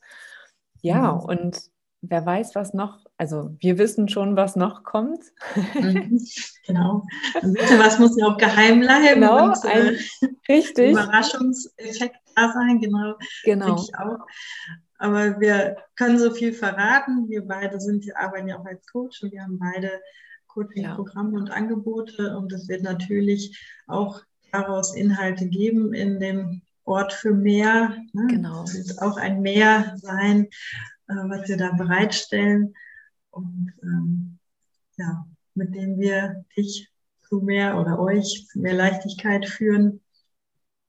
Ja, 0.80 1.14
mhm. 1.14 1.20
und 1.22 1.60
wer 2.02 2.24
weiß, 2.24 2.54
was 2.54 2.72
noch, 2.72 3.04
also 3.16 3.56
wir 3.58 3.78
wissen 3.78 4.08
schon, 4.08 4.36
was 4.36 4.54
noch 4.54 4.84
kommt. 4.84 5.24
Mhm, 5.74 6.24
genau. 6.68 7.02
Ein 7.42 7.52
bisschen 7.52 7.80
was 7.80 7.98
muss 7.98 8.16
ja 8.16 8.26
auch 8.26 8.38
geheim 8.38 8.78
bleiben. 8.78 9.22
Genau, 9.22 9.46
und, 9.46 9.64
ein, 9.64 9.96
äh, 9.96 9.98
richtig. 10.48 10.92
Überraschungseffekt 10.92 12.16
da 12.36 12.52
sein, 12.52 12.78
genau. 12.80 13.14
Genau. 13.42 13.74
Ich 13.74 13.92
auch. 13.98 14.24
Aber 14.98 15.40
wir 15.40 15.78
können 15.96 16.20
so 16.20 16.30
viel 16.30 16.52
verraten. 16.52 17.28
Wir 17.28 17.44
beide 17.44 17.80
sind, 17.80 18.06
wir 18.06 18.16
arbeiten 18.20 18.46
ja 18.46 18.60
auch 18.60 18.66
als 18.66 18.86
Coach 18.86 19.20
und 19.24 19.32
wir 19.32 19.42
haben 19.42 19.58
beide 19.58 19.90
Coaching-Programme 20.56 21.32
ja. 21.32 21.38
und 21.38 21.50
Angebote 21.50 22.36
und 22.36 22.52
es 22.52 22.66
wird 22.66 22.82
natürlich 22.82 23.58
auch 23.86 24.22
daraus 24.50 24.94
Inhalte 24.96 25.48
geben 25.48 25.92
in 25.92 26.18
dem 26.18 26.62
Ort 26.84 27.12
für 27.12 27.34
mehr. 27.34 27.96
Ne? 28.12 28.26
Genau. 28.28 28.64
Es 28.64 28.74
wird 28.74 29.02
auch 29.02 29.18
ein 29.18 29.42
Mehr 29.42 29.96
sein, 29.98 30.46
äh, 31.08 31.14
was 31.14 31.48
wir 31.48 31.58
da 31.58 31.72
bereitstellen 31.72 32.74
und 33.30 33.72
ähm, 33.82 34.38
ja, 34.96 35.26
mit 35.54 35.74
dem 35.74 35.98
wir 35.98 36.44
dich 36.56 36.90
zu 37.28 37.40
mehr 37.40 37.78
oder 37.78 37.98
euch 37.98 38.46
zu 38.50 38.60
mehr 38.60 38.74
Leichtigkeit 38.74 39.46
führen 39.46 40.00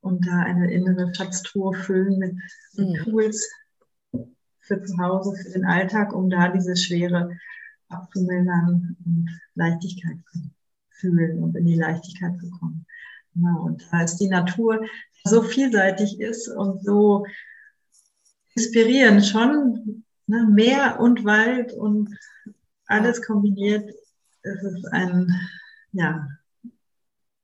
und 0.00 0.26
da 0.26 0.40
eine 0.40 0.72
innere 0.72 1.12
Schatztruhe 1.14 1.74
füllen 1.74 2.18
mit, 2.18 2.36
mit 2.74 2.88
mhm. 2.88 2.94
Tools 3.04 3.46
für 4.60 4.82
zu 4.82 4.96
Hause, 4.98 5.36
für 5.36 5.50
den 5.50 5.66
Alltag, 5.66 6.14
um 6.14 6.30
da 6.30 6.48
diese 6.48 6.76
Schwere 6.76 7.36
abzumildern 7.88 8.96
und 9.04 9.40
Leichtigkeit 9.54 10.18
zu 10.32 10.40
fühlen 10.90 11.42
und 11.42 11.56
in 11.56 11.66
die 11.66 11.76
Leichtigkeit 11.76 12.38
zu 12.38 12.50
kommen. 12.50 12.86
Genau. 13.34 13.62
Und 13.62 13.86
da 13.90 14.02
ist 14.02 14.16
die 14.16 14.28
Natur 14.28 14.84
so 15.24 15.42
vielseitig 15.42 16.20
ist 16.20 16.48
und 16.48 16.82
so 16.84 17.26
inspirierend 18.54 19.24
schon, 19.24 20.04
ne, 20.26 20.46
Meer 20.50 20.98
und 21.00 21.24
Wald 21.24 21.72
und 21.72 22.16
alles 22.86 23.22
kombiniert, 23.22 23.90
es 24.42 24.62
ist 24.62 24.86
ein, 24.92 25.32
ja, 25.92 26.28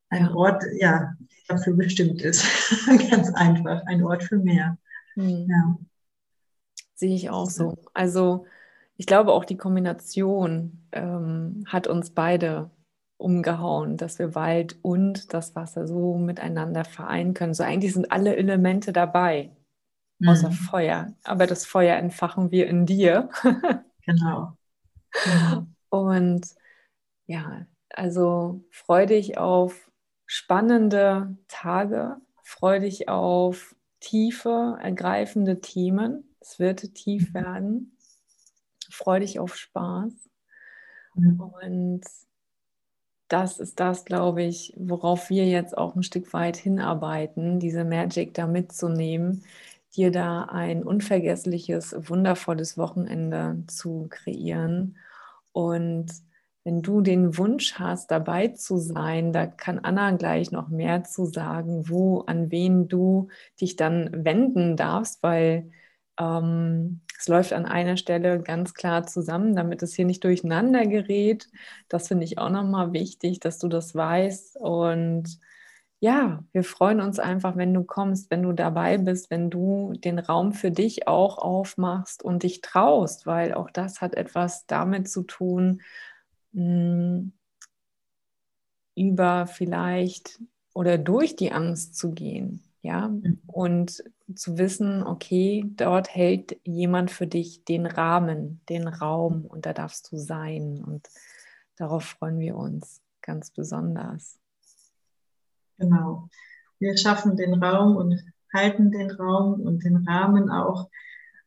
ein 0.08 0.28
Ort, 0.28 0.64
ja, 0.78 1.14
der 1.48 1.56
dafür 1.56 1.74
bestimmt 1.74 2.22
ist. 2.22 2.44
Ganz 3.10 3.32
einfach, 3.34 3.82
ein 3.86 4.02
Ort 4.02 4.24
für 4.24 4.38
Meer. 4.38 4.78
Hm. 5.14 5.46
Ja. 5.48 5.78
Sehe 6.94 7.14
ich 7.14 7.30
auch 7.30 7.50
so. 7.50 7.76
Also 7.92 8.46
ich 8.96 9.06
glaube 9.06 9.32
auch 9.32 9.44
die 9.44 9.56
Kombination 9.56 10.86
ähm, 10.92 11.64
hat 11.66 11.86
uns 11.86 12.10
beide 12.10 12.70
umgehauen, 13.16 13.96
dass 13.96 14.18
wir 14.18 14.34
Wald 14.34 14.76
und 14.82 15.32
das 15.32 15.54
Wasser 15.56 15.86
so 15.86 16.16
miteinander 16.16 16.84
vereinen 16.84 17.34
können. 17.34 17.54
So 17.54 17.62
eigentlich 17.62 17.94
sind 17.94 18.12
alle 18.12 18.36
Elemente 18.36 18.92
dabei, 18.92 19.50
mhm. 20.18 20.28
außer 20.28 20.50
Feuer. 20.50 21.12
Aber 21.24 21.46
das 21.46 21.64
Feuer 21.64 21.96
entfachen 21.96 22.50
wir 22.50 22.66
in 22.66 22.86
dir. 22.86 23.30
genau. 24.04 24.56
genau. 25.24 25.66
Und 25.88 26.46
ja, 27.26 27.66
also 27.90 28.64
freu 28.70 29.06
dich 29.06 29.38
auf 29.38 29.90
spannende 30.26 31.36
Tage, 31.48 32.16
freu 32.42 32.80
dich 32.80 33.08
auf 33.08 33.74
tiefe, 34.00 34.76
ergreifende 34.80 35.60
Themen. 35.60 36.34
Es 36.40 36.58
wird 36.58 36.94
tief 36.94 37.30
mhm. 37.30 37.34
werden 37.34 37.93
freu 38.94 39.20
dich 39.20 39.38
auf 39.38 39.56
Spaß. 39.56 40.12
Mhm. 41.14 41.40
Und 41.40 42.02
das 43.28 43.58
ist 43.58 43.80
das, 43.80 44.04
glaube 44.04 44.42
ich, 44.42 44.74
worauf 44.76 45.30
wir 45.30 45.46
jetzt 45.46 45.76
auch 45.76 45.96
ein 45.96 46.02
Stück 46.02 46.32
weit 46.32 46.56
hinarbeiten, 46.56 47.58
diese 47.58 47.84
Magic 47.84 48.34
da 48.34 48.46
mitzunehmen, 48.46 49.44
dir 49.96 50.10
da 50.10 50.44
ein 50.44 50.82
unvergessliches, 50.84 51.96
wundervolles 52.08 52.76
Wochenende 52.76 53.64
zu 53.66 54.06
kreieren. 54.10 54.96
Und 55.52 56.12
wenn 56.64 56.82
du 56.82 57.00
den 57.00 57.36
Wunsch 57.36 57.74
hast, 57.74 58.10
dabei 58.10 58.48
zu 58.48 58.78
sein, 58.78 59.32
da 59.32 59.46
kann 59.46 59.78
Anna 59.80 60.12
gleich 60.12 60.50
noch 60.50 60.68
mehr 60.68 61.04
zu 61.04 61.26
sagen, 61.26 61.88
wo, 61.88 62.20
an 62.20 62.50
wen 62.50 62.88
du 62.88 63.28
dich 63.60 63.76
dann 63.76 64.10
wenden 64.12 64.76
darfst, 64.76 65.22
weil 65.22 65.70
ähm, 66.18 67.00
es 67.18 67.28
läuft 67.28 67.52
an 67.52 67.66
einer 67.66 67.96
Stelle 67.96 68.40
ganz 68.40 68.74
klar 68.74 69.06
zusammen, 69.06 69.54
damit 69.56 69.82
es 69.82 69.94
hier 69.94 70.04
nicht 70.04 70.24
durcheinander 70.24 70.86
gerät. 70.86 71.48
Das 71.88 72.08
finde 72.08 72.24
ich 72.24 72.38
auch 72.38 72.50
nochmal 72.50 72.92
wichtig, 72.92 73.40
dass 73.40 73.58
du 73.58 73.68
das 73.68 73.94
weißt. 73.94 74.56
Und 74.56 75.38
ja, 76.00 76.44
wir 76.52 76.64
freuen 76.64 77.00
uns 77.00 77.18
einfach, 77.18 77.56
wenn 77.56 77.72
du 77.72 77.82
kommst, 77.84 78.30
wenn 78.30 78.42
du 78.42 78.52
dabei 78.52 78.98
bist, 78.98 79.30
wenn 79.30 79.48
du 79.48 79.94
den 79.94 80.18
Raum 80.18 80.52
für 80.52 80.70
dich 80.70 81.08
auch 81.08 81.38
aufmachst 81.38 82.22
und 82.22 82.42
dich 82.42 82.60
traust, 82.60 83.26
weil 83.26 83.54
auch 83.54 83.70
das 83.70 84.00
hat 84.00 84.14
etwas 84.14 84.66
damit 84.66 85.08
zu 85.08 85.22
tun, 85.22 85.80
hm, 86.52 87.32
über 88.96 89.46
vielleicht 89.46 90.40
oder 90.74 90.98
durch 90.98 91.36
die 91.36 91.52
Angst 91.52 91.96
zu 91.96 92.12
gehen. 92.12 92.62
Ja, 92.82 93.08
mhm. 93.08 93.40
und 93.46 94.04
zu 94.34 94.56
wissen, 94.56 95.02
okay, 95.02 95.64
dort 95.76 96.14
hält 96.14 96.58
jemand 96.64 97.10
für 97.10 97.26
dich 97.26 97.64
den 97.64 97.86
Rahmen, 97.86 98.60
den 98.68 98.88
Raum 98.88 99.44
und 99.44 99.66
da 99.66 99.72
darfst 99.72 100.10
du 100.10 100.16
sein. 100.16 100.82
Und 100.84 101.08
darauf 101.76 102.04
freuen 102.04 102.38
wir 102.38 102.56
uns 102.56 103.02
ganz 103.20 103.50
besonders. 103.50 104.38
Genau. 105.78 106.28
Wir 106.78 106.96
schaffen 106.96 107.36
den 107.36 107.62
Raum 107.62 107.96
und 107.96 108.20
halten 108.52 108.90
den 108.90 109.10
Raum 109.10 109.60
und 109.60 109.84
den 109.84 110.08
Rahmen 110.08 110.50
auch 110.50 110.88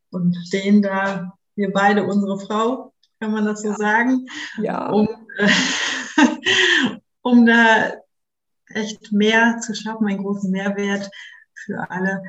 und 0.09 0.35
stehen 0.45 0.81
da, 0.81 1.33
wir 1.55 1.71
beide, 1.71 2.03
unsere 2.05 2.39
Frau, 2.39 2.93
kann 3.19 3.31
man 3.31 3.45
das 3.45 3.61
so 3.61 3.73
sagen, 3.73 4.27
ja. 4.61 4.89
um, 4.89 5.07
äh, 5.37 5.49
um 7.21 7.45
da 7.45 7.93
echt 8.67 9.11
mehr 9.11 9.59
zu 9.59 9.73
schaffen, 9.73 10.07
einen 10.07 10.23
großen 10.23 10.51
Mehrwert 10.51 11.09
für 11.53 11.89
alle. 11.89 12.21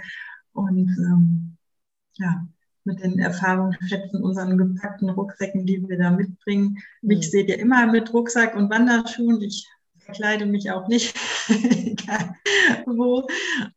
Und 0.59 0.89
ähm, 0.99 1.57
ja, 2.15 2.47
mit 2.85 3.03
den 3.03 3.19
Erfahrungsschätzen, 3.19 4.23
unseren 4.23 4.59
gepackten 4.59 5.11
Rucksäcken, 5.11 5.67
die 5.67 5.87
wir 5.89 5.99
da 5.99 6.11
mitbringen. 6.11 6.79
Mhm. 7.03 7.09
Mich 7.09 7.31
seht 7.31 7.49
ihr 7.49 7.59
immer 7.59 7.87
mit 7.87 8.13
Rucksack 8.13 8.57
und 8.57 8.71
Wanderschuhen. 8.71 9.41
Ich 9.43 9.69
verkleide 9.99 10.47
mich 10.47 10.71
auch 10.71 10.89
nicht, 10.89 11.15
egal 11.49 12.35
wo. 12.87 13.27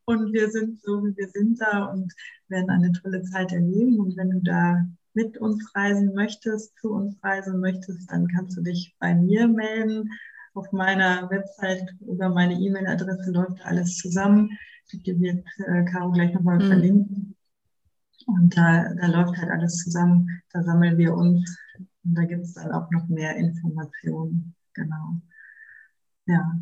Und 0.06 0.32
wir 0.32 0.50
sind 0.50 0.82
so, 0.82 1.04
wie 1.04 1.16
wir 1.16 1.28
sind 1.28 1.60
da 1.60 1.84
und 1.84 2.12
werden 2.48 2.70
eine 2.70 2.90
tolle 2.92 3.22
Zeit 3.22 3.52
erleben. 3.52 4.00
Und 4.00 4.16
wenn 4.16 4.30
du 4.30 4.40
da 4.40 4.84
mit 5.14 5.38
uns 5.38 5.72
reisen 5.74 6.14
möchtest, 6.14 6.76
zu 6.80 6.92
uns 6.92 7.14
reisen 7.22 7.60
möchtest, 7.60 8.10
dann 8.10 8.26
kannst 8.28 8.56
du 8.56 8.62
dich 8.62 8.96
bei 8.98 9.14
mir 9.14 9.46
melden 9.46 10.10
auf 10.54 10.70
meiner 10.72 11.30
Website 11.30 11.94
über 12.00 12.28
meine 12.28 12.54
E-Mail-Adresse 12.54 13.30
läuft 13.30 13.64
alles 13.64 13.96
zusammen. 13.96 14.50
Die 14.90 15.20
wird 15.20 15.44
äh, 15.66 15.84
Caro 15.84 16.10
gleich 16.12 16.32
nochmal 16.34 16.58
mhm. 16.58 16.66
verlinken. 16.66 17.36
Und 18.26 18.56
da, 18.56 18.92
da 18.94 19.06
läuft 19.06 19.36
halt 19.38 19.50
alles 19.50 19.78
zusammen. 19.78 20.42
Da 20.52 20.62
sammeln 20.62 20.96
wir 20.98 21.14
uns. 21.14 21.58
Und 22.04 22.14
da 22.14 22.24
gibt 22.24 22.42
es 22.42 22.54
dann 22.54 22.72
auch 22.72 22.90
noch 22.90 23.08
mehr 23.08 23.36
Informationen. 23.36 24.54
Genau. 24.74 25.16
Ja. 26.26 26.58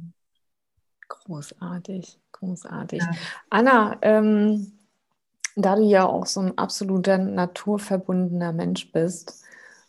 Großartig, 1.08 2.20
großartig. 2.32 3.00
Ja. 3.02 3.10
Anna, 3.50 3.98
ähm, 4.02 4.72
da 5.56 5.76
du 5.76 5.82
ja 5.82 6.06
auch 6.06 6.26
so 6.26 6.40
ein 6.40 6.56
absoluter 6.56 7.18
naturverbundener 7.18 8.52
Mensch 8.52 8.92
bist, 8.92 9.44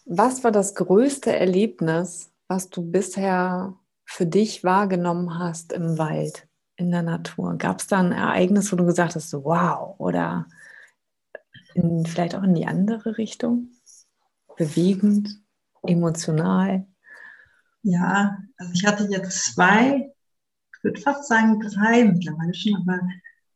was 0.06 0.44
war 0.44 0.52
das 0.52 0.76
größte 0.76 1.36
Erlebnis, 1.36 2.32
was 2.48 2.70
du 2.70 2.90
bisher 2.90 3.76
für 4.06 4.26
dich 4.26 4.64
wahrgenommen 4.64 5.40
hast 5.40 5.72
im 5.72 5.98
Wald, 5.98 6.48
in 6.82 6.92
der 6.92 7.04
Natur? 7.04 7.56
Gab 7.58 7.80
es 7.80 7.88
da 7.88 8.00
ein 8.00 8.12
Ereignis, 8.12 8.72
wo 8.72 8.76
du 8.76 8.86
gesagt 8.86 9.16
hast, 9.16 9.34
wow, 9.34 9.96
oder 10.00 10.48
in, 11.76 12.06
vielleicht 12.06 12.36
auch 12.36 12.44
in 12.44 12.56
die 12.56 12.66
andere 12.66 13.18
Richtung? 13.18 13.70
Bewegend, 14.58 15.30
emotional? 15.84 16.86
Ja, 17.84 18.38
also 18.58 18.74
ich 18.74 18.86
hatte 18.86 19.08
jetzt 19.10 19.54
zwei, 19.54 20.12
ich 20.76 20.84
würde 20.84 21.00
fast 21.00 21.28
sagen 21.28 21.60
drei 21.60 22.04
mittlerweile 22.04 22.54
schon, 22.54 22.76
aber 22.76 23.00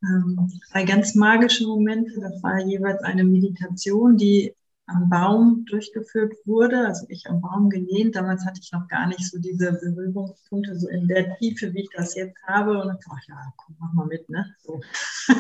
ähm, 0.03 0.49
zwei 0.71 0.83
ganz 0.83 1.15
magische 1.15 1.65
Momente. 1.65 2.19
Das 2.21 2.41
war 2.41 2.59
jeweils 2.59 3.03
eine 3.03 3.23
Meditation, 3.23 4.17
die 4.17 4.55
am 4.87 5.09
Baum 5.09 5.65
durchgeführt 5.65 6.33
wurde. 6.45 6.87
Also 6.87 7.05
ich 7.09 7.27
am 7.27 7.41
Baum 7.41 7.69
gelehnt. 7.69 8.15
Damals 8.15 8.45
hatte 8.45 8.59
ich 8.61 8.71
noch 8.71 8.87
gar 8.87 9.07
nicht 9.07 9.29
so 9.29 9.39
diese 9.39 9.73
Berührungspunkte 9.73 10.77
so 10.77 10.87
in 10.87 11.07
der 11.07 11.37
Tiefe, 11.37 11.73
wie 11.73 11.81
ich 11.81 11.89
das 11.95 12.15
jetzt 12.15 12.41
habe. 12.43 12.79
Und 12.79 12.87
dann 12.87 12.97
dachte 12.97 13.19
ich, 13.21 13.27
ja, 13.27 13.53
komm, 13.57 13.75
mach 13.79 13.93
mal 13.93 14.07
mit, 14.07 14.29
ne? 14.29 14.45
So. 14.63 14.79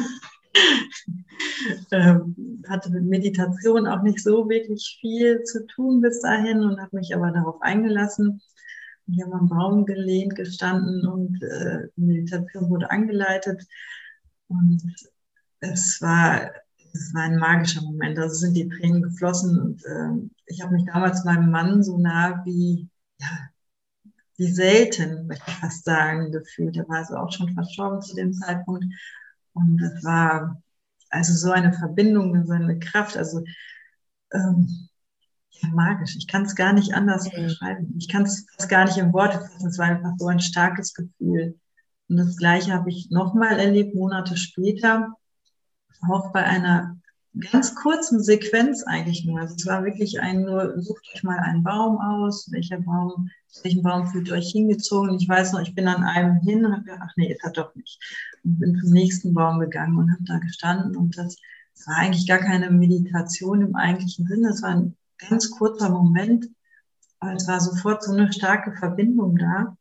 ähm, 1.91 2.63
hatte 2.67 2.89
mit 2.89 3.03
Meditation 3.03 3.87
auch 3.87 4.01
nicht 4.01 4.23
so 4.23 4.49
wirklich 4.49 4.97
viel 4.99 5.43
zu 5.43 5.65
tun 5.67 6.01
bis 6.01 6.21
dahin 6.21 6.63
und 6.63 6.79
habe 6.79 6.97
mich 6.97 7.15
aber 7.15 7.31
darauf 7.31 7.61
eingelassen. 7.61 8.41
Ich 9.07 9.21
habe 9.21 9.35
am 9.35 9.49
Baum 9.49 9.85
gelehnt 9.85 10.35
gestanden 10.35 11.07
und 11.07 11.41
äh, 11.43 11.87
Meditation 11.95 12.69
wurde 12.69 12.89
angeleitet. 12.89 13.63
Und 14.47 14.81
es 15.59 16.01
war, 16.01 16.51
es 16.95 17.13
war 17.13 17.23
ein 17.23 17.37
magischer 17.37 17.81
Moment. 17.81 18.17
Also 18.17 18.35
sind 18.35 18.53
die 18.55 18.69
Tränen 18.69 19.01
geflossen 19.01 19.59
und 19.59 19.85
äh, 19.85 20.29
ich 20.47 20.61
habe 20.61 20.73
mich 20.73 20.85
damals 20.85 21.23
meinem 21.25 21.51
Mann 21.51 21.83
so 21.83 21.97
nah 21.97 22.43
wie, 22.45 22.89
ja, 23.19 23.27
wie 24.37 24.51
selten, 24.51 25.27
möchte 25.27 25.45
ich 25.47 25.55
fast 25.55 25.85
sagen, 25.85 26.31
gefühlt. 26.31 26.75
Er 26.77 26.87
war 26.89 26.97
also 26.97 27.15
auch 27.15 27.31
schon 27.31 27.53
verstorben 27.53 28.01
zu 28.01 28.15
dem 28.15 28.33
Zeitpunkt. 28.33 28.85
Und 29.53 29.81
es 29.81 30.03
war 30.03 30.61
also 31.09 31.33
so 31.33 31.51
eine 31.51 31.73
Verbindung, 31.73 32.45
so 32.45 32.53
eine 32.53 32.77
Kraft, 32.79 33.17
also 33.17 33.43
ähm, 34.33 34.89
ja, 35.51 35.69
magisch. 35.69 36.15
Ich 36.17 36.27
kann 36.27 36.43
es 36.43 36.55
gar 36.55 36.73
nicht 36.73 36.93
anders 36.93 37.29
beschreiben. 37.29 37.95
Ich 37.97 38.09
kann 38.09 38.23
es 38.23 38.45
gar 38.67 38.85
nicht 38.85 38.97
in 38.97 39.13
Worte 39.13 39.39
fassen. 39.39 39.67
Es 39.67 39.77
war 39.77 39.87
einfach 39.87 40.13
so 40.17 40.27
ein 40.27 40.39
starkes 40.39 40.93
Gefühl. 40.93 41.57
Und 42.07 42.17
das 42.17 42.35
Gleiche 42.37 42.73
habe 42.73 42.89
ich 42.89 43.09
nochmal 43.09 43.59
erlebt, 43.59 43.95
Monate 43.95 44.37
später, 44.37 45.13
auch 46.09 46.31
bei 46.31 46.43
einer 46.43 46.97
ganz 47.51 47.75
kurzen 47.75 48.23
Sequenz 48.23 48.83
eigentlich 48.83 49.25
nur. 49.25 49.39
Also 49.39 49.55
es 49.55 49.65
war 49.65 49.83
wirklich 49.83 50.19
ein 50.21 50.43
nur, 50.43 50.81
sucht 50.81 51.05
euch 51.13 51.23
mal 51.23 51.39
einen 51.39 51.63
Baum 51.63 51.97
aus, 51.99 52.49
welcher 52.51 52.79
Baum, 52.79 53.29
welchen 53.63 53.83
Baum 53.83 54.07
fühlt 54.07 54.31
euch 54.31 54.51
hingezogen. 54.51 55.17
Ich 55.17 55.27
weiß 55.27 55.53
noch, 55.53 55.61
ich 55.61 55.75
bin 55.75 55.87
an 55.87 56.03
einem 56.03 56.39
hin 56.41 56.65
und 56.65 56.71
habe 56.71 56.83
gedacht, 56.83 57.01
ach 57.03 57.13
nee, 57.17 57.31
ist 57.31 57.43
hat 57.43 57.57
doch 57.57 57.75
nicht. 57.75 57.99
Und 58.43 58.59
bin 58.59 58.79
zum 58.79 58.91
nächsten 58.91 59.33
Baum 59.33 59.59
gegangen 59.59 59.97
und 59.97 60.11
habe 60.11 60.23
da 60.23 60.37
gestanden 60.39 60.95
und 60.95 61.17
das, 61.17 61.35
das 61.75 61.87
war 61.87 61.97
eigentlich 61.97 62.27
gar 62.27 62.39
keine 62.39 62.69
Meditation 62.69 63.61
im 63.61 63.75
eigentlichen 63.75 64.27
Sinne. 64.27 64.49
Es 64.49 64.61
war 64.61 64.69
ein 64.69 64.95
ganz 65.29 65.51
kurzer 65.51 65.89
Moment, 65.89 66.47
aber 67.19 67.33
es 67.33 67.47
war 67.47 67.59
sofort 67.59 68.03
so 68.03 68.13
eine 68.13 68.31
starke 68.31 68.73
Verbindung 68.77 69.37
da. 69.37 69.75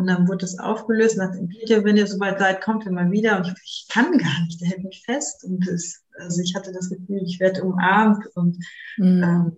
Und 0.00 0.06
dann 0.06 0.26
wurde 0.28 0.46
es 0.46 0.58
aufgelöst 0.58 1.18
und 1.18 1.26
dann 1.26 1.48
bitte, 1.48 1.84
wenn 1.84 1.98
ihr 1.98 2.06
soweit 2.06 2.38
seid, 2.38 2.62
kommt 2.62 2.86
ihr 2.86 2.90
mal 2.90 3.10
wieder. 3.10 3.36
Und 3.36 3.48
ich, 3.48 3.54
ich 3.64 3.86
kann 3.90 4.16
gar 4.16 4.40
nicht, 4.46 4.58
der 4.58 4.68
hält 4.68 4.82
mich 4.82 5.02
fest. 5.04 5.44
Und 5.44 5.68
es, 5.68 6.02
also 6.18 6.40
ich 6.40 6.54
hatte 6.54 6.72
das 6.72 6.88
Gefühl, 6.88 7.20
ich 7.22 7.38
werde 7.38 7.62
umarmt 7.62 8.26
und 8.34 8.56
mhm. 8.96 9.22
ähm, 9.22 9.56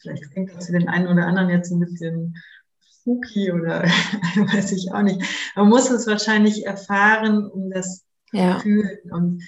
vielleicht 0.00 0.28
klingt 0.32 0.52
das 0.56 0.66
für 0.66 0.72
den 0.72 0.88
einen 0.88 1.06
oder 1.06 1.24
anderen 1.24 1.50
jetzt 1.50 1.70
ein 1.70 1.78
bisschen 1.78 2.34
spooky 2.80 3.52
oder 3.52 3.84
weiß 4.34 4.72
ich 4.72 4.92
auch 4.92 5.02
nicht. 5.02 5.22
Man 5.54 5.68
muss 5.68 5.88
es 5.88 6.08
wahrscheinlich 6.08 6.66
erfahren, 6.66 7.46
um 7.46 7.70
das 7.70 8.04
ja. 8.32 8.56
zu 8.56 8.62
fühlen. 8.62 8.98
Und 9.12 9.44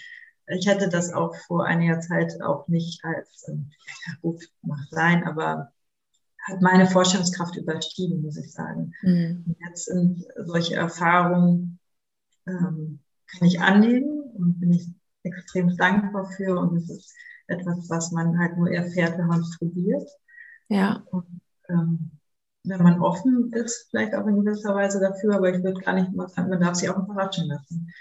ich 0.47 0.69
hatte 0.69 0.89
das 0.89 1.13
auch 1.13 1.35
vor 1.49 1.67
einiger 1.67 1.99
Zeit 1.99 2.41
auch 2.43 2.69
nicht 2.69 3.05
als, 3.05 3.45
ähm, 3.49 3.73
ja 4.07 4.13
gut, 4.23 4.41
mag 4.63 4.79
sein, 4.93 5.25
aber 5.25 5.73
hat 6.49 6.63
meine 6.63 6.87
Vorstellungskraft 6.87 7.57
überstiegen, 7.57 8.23
muss 8.23 8.37
ich 8.37 8.53
sagen. 8.53 8.93
Mhm. 9.03 9.45
Und 9.47 9.57
jetzt 9.69 9.87
sind 9.87 10.25
solche 10.45 10.77
Erfahrungen, 10.77 11.79
ähm, 12.47 13.01
kann 13.27 13.49
ich 13.49 13.61
annehmen 13.61 14.23
und 14.35 14.59
bin 14.61 14.73
ich 14.73 14.89
extrem 15.23 15.77
dankbar 15.77 16.31
für. 16.31 16.59
Und 16.59 16.77
es 16.77 16.89
ist 16.89 17.15
etwas, 17.47 17.89
was 17.91 18.13
man 18.13 18.39
halt 18.39 18.57
nur 18.57 18.71
erfährt, 18.71 19.19
wenn 19.19 19.27
man 19.27 19.41
es 19.41 19.59
probiert. 19.59 20.09
Ja. 20.69 21.05
Und, 21.11 21.41
ähm, 21.69 22.11
wenn 22.65 22.83
man 22.83 23.01
offen 23.01 23.53
ist, 23.53 23.89
vielleicht 23.91 24.15
auch 24.15 24.27
in 24.27 24.45
gewisser 24.45 24.75
Weise 24.75 25.01
dafür, 25.01 25.37
aber 25.37 25.55
ich 25.55 25.63
würde 25.63 25.81
gar 25.81 25.95
nicht 25.95 26.13
mal 26.13 26.29
sagen, 26.29 26.51
man 26.51 26.61
darf 26.61 26.75
sich 26.75 26.91
auch 26.91 26.99
überraschen 26.99 27.49
lassen. 27.49 27.93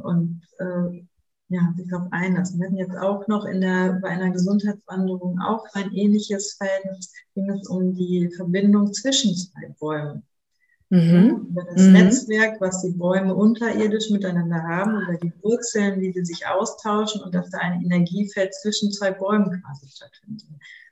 Und 0.00 0.42
äh, 0.58 1.06
ja, 1.50 1.74
sich 1.76 1.88
darauf 1.88 2.06
einlassen. 2.12 2.60
Wir 2.60 2.66
hatten 2.66 2.76
jetzt 2.76 2.96
auch 2.96 3.26
noch 3.26 3.44
in 3.44 3.60
der, 3.60 3.98
bei 4.00 4.08
einer 4.08 4.30
Gesundheitswanderung 4.30 5.40
auch 5.40 5.66
ein 5.74 5.92
ähnliches 5.92 6.54
Verhältnis, 6.54 7.12
ging 7.34 7.50
es 7.50 7.68
um 7.68 7.92
die 7.92 8.30
Verbindung 8.36 8.92
zwischen 8.92 9.34
zwei 9.34 9.74
Bäumen. 9.80 10.22
Mhm. 10.90 11.48
Über 11.50 11.64
das 11.64 11.82
mhm. 11.82 11.92
Netzwerk, 11.92 12.60
was 12.60 12.82
die 12.82 12.92
Bäume 12.92 13.34
unterirdisch 13.34 14.10
miteinander 14.10 14.62
haben, 14.62 15.02
über 15.02 15.18
die 15.18 15.32
Wurzeln, 15.42 16.00
wie 16.00 16.12
sie 16.12 16.24
sich 16.24 16.46
austauschen 16.46 17.20
und 17.20 17.34
dass 17.34 17.50
da 17.50 17.58
ein 17.58 17.82
Energiefeld 17.82 18.54
zwischen 18.54 18.92
zwei 18.92 19.10
Bäumen 19.10 19.62
quasi 19.62 19.88
stattfindet. 19.88 20.46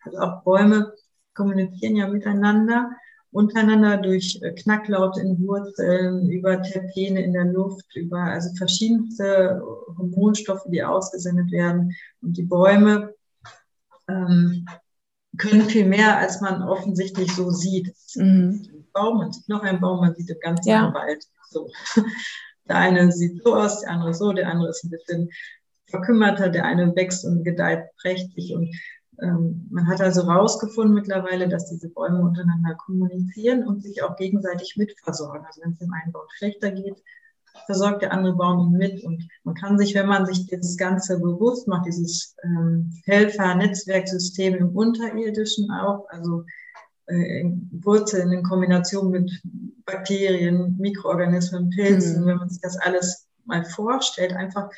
Also 0.04 0.18
auch 0.18 0.42
Bäume 0.42 0.92
kommunizieren 1.34 1.96
ja 1.96 2.08
miteinander 2.08 2.90
untereinander 3.30 3.98
durch 3.98 4.40
äh, 4.42 4.52
Knacklaute 4.52 5.20
in 5.20 5.38
Wurzeln, 5.46 6.30
über 6.30 6.62
Terpene 6.62 7.22
in 7.22 7.32
der 7.32 7.44
Luft, 7.44 7.94
über 7.94 8.20
also 8.20 8.54
verschiedenste 8.56 9.62
Hormonstoffe, 9.96 10.64
die 10.68 10.82
ausgesendet 10.82 11.50
werden. 11.50 11.94
Und 12.22 12.36
die 12.36 12.42
Bäume 12.42 13.14
ähm, 14.08 14.66
können 15.36 15.62
viel 15.62 15.86
mehr, 15.86 16.18
als 16.18 16.40
man 16.40 16.62
offensichtlich 16.62 17.32
so 17.34 17.50
sieht. 17.50 17.94
Mhm. 18.14 18.66
Ein 18.72 18.86
Baum, 18.92 19.18
man 19.18 19.32
sieht 19.32 19.48
noch 19.48 19.62
einen 19.62 19.80
Baum, 19.80 20.00
man 20.00 20.14
sieht 20.14 20.28
den 20.28 20.40
ganzen 20.40 20.68
ja. 20.70 20.92
Wald. 20.92 21.24
So. 21.50 21.70
Der 22.68 22.76
eine 22.76 23.10
sieht 23.10 23.42
so 23.42 23.56
aus, 23.56 23.80
der 23.80 23.90
andere 23.90 24.12
so, 24.12 24.30
der 24.30 24.46
andere 24.46 24.68
ist 24.68 24.84
ein 24.84 24.90
bisschen 24.90 25.30
verkümmerter, 25.86 26.50
der 26.50 26.66
eine 26.66 26.94
wächst 26.94 27.24
und 27.24 27.42
gedeiht 27.42 27.84
prächtig 27.96 28.52
und 28.54 28.68
man 29.20 29.88
hat 29.88 30.00
also 30.00 30.26
herausgefunden 30.26 30.94
mittlerweile, 30.94 31.48
dass 31.48 31.68
diese 31.68 31.88
Bäume 31.88 32.20
untereinander 32.20 32.74
kommunizieren 32.74 33.66
und 33.66 33.82
sich 33.82 34.02
auch 34.02 34.16
gegenseitig 34.16 34.76
mitversorgen. 34.76 35.44
Also 35.44 35.62
wenn 35.62 35.72
es 35.72 35.78
dem 35.78 35.92
einen 35.92 36.12
Baum 36.12 36.26
schlechter 36.36 36.70
geht, 36.70 37.02
versorgt 37.66 38.02
der 38.02 38.12
andere 38.12 38.34
Baum 38.34 38.60
ihn 38.68 38.78
mit. 38.78 39.04
Und 39.04 39.28
man 39.44 39.54
kann 39.54 39.78
sich, 39.78 39.94
wenn 39.94 40.06
man 40.06 40.26
sich 40.26 40.46
dieses 40.46 40.76
Ganze 40.76 41.18
bewusst 41.18 41.66
macht, 41.66 41.86
dieses 41.86 42.36
ähm, 42.44 42.92
Helfer-Netzwerksystem 43.04 44.54
im 44.54 44.76
Unterirdischen 44.76 45.70
auch, 45.70 46.08
also 46.08 46.44
äh, 47.06 47.50
Wurzeln 47.72 48.32
in 48.32 48.42
Kombination 48.42 49.10
mit 49.10 49.42
Bakterien, 49.84 50.76
Mikroorganismen, 50.78 51.70
Pilzen, 51.70 52.22
mhm. 52.22 52.26
wenn 52.26 52.36
man 52.36 52.48
sich 52.50 52.60
das 52.60 52.76
alles 52.78 53.26
mal 53.44 53.64
vorstellt, 53.64 54.32
einfach 54.32 54.70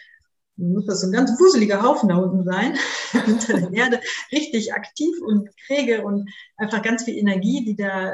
muss 0.56 0.86
das 0.86 1.00
so 1.00 1.08
ein 1.08 1.12
ganz 1.12 1.30
wuseliger 1.40 1.82
Haufen 1.82 2.08
da 2.08 2.16
unten 2.16 2.44
sein, 2.44 2.76
unter 3.26 3.54
der 3.58 3.72
Erde, 3.72 4.00
richtig 4.32 4.74
aktiv 4.74 5.14
und 5.24 5.48
träge 5.66 6.04
und 6.04 6.30
einfach 6.56 6.82
ganz 6.82 7.04
viel 7.04 7.16
Energie, 7.16 7.64
die 7.64 7.76
da, 7.76 8.12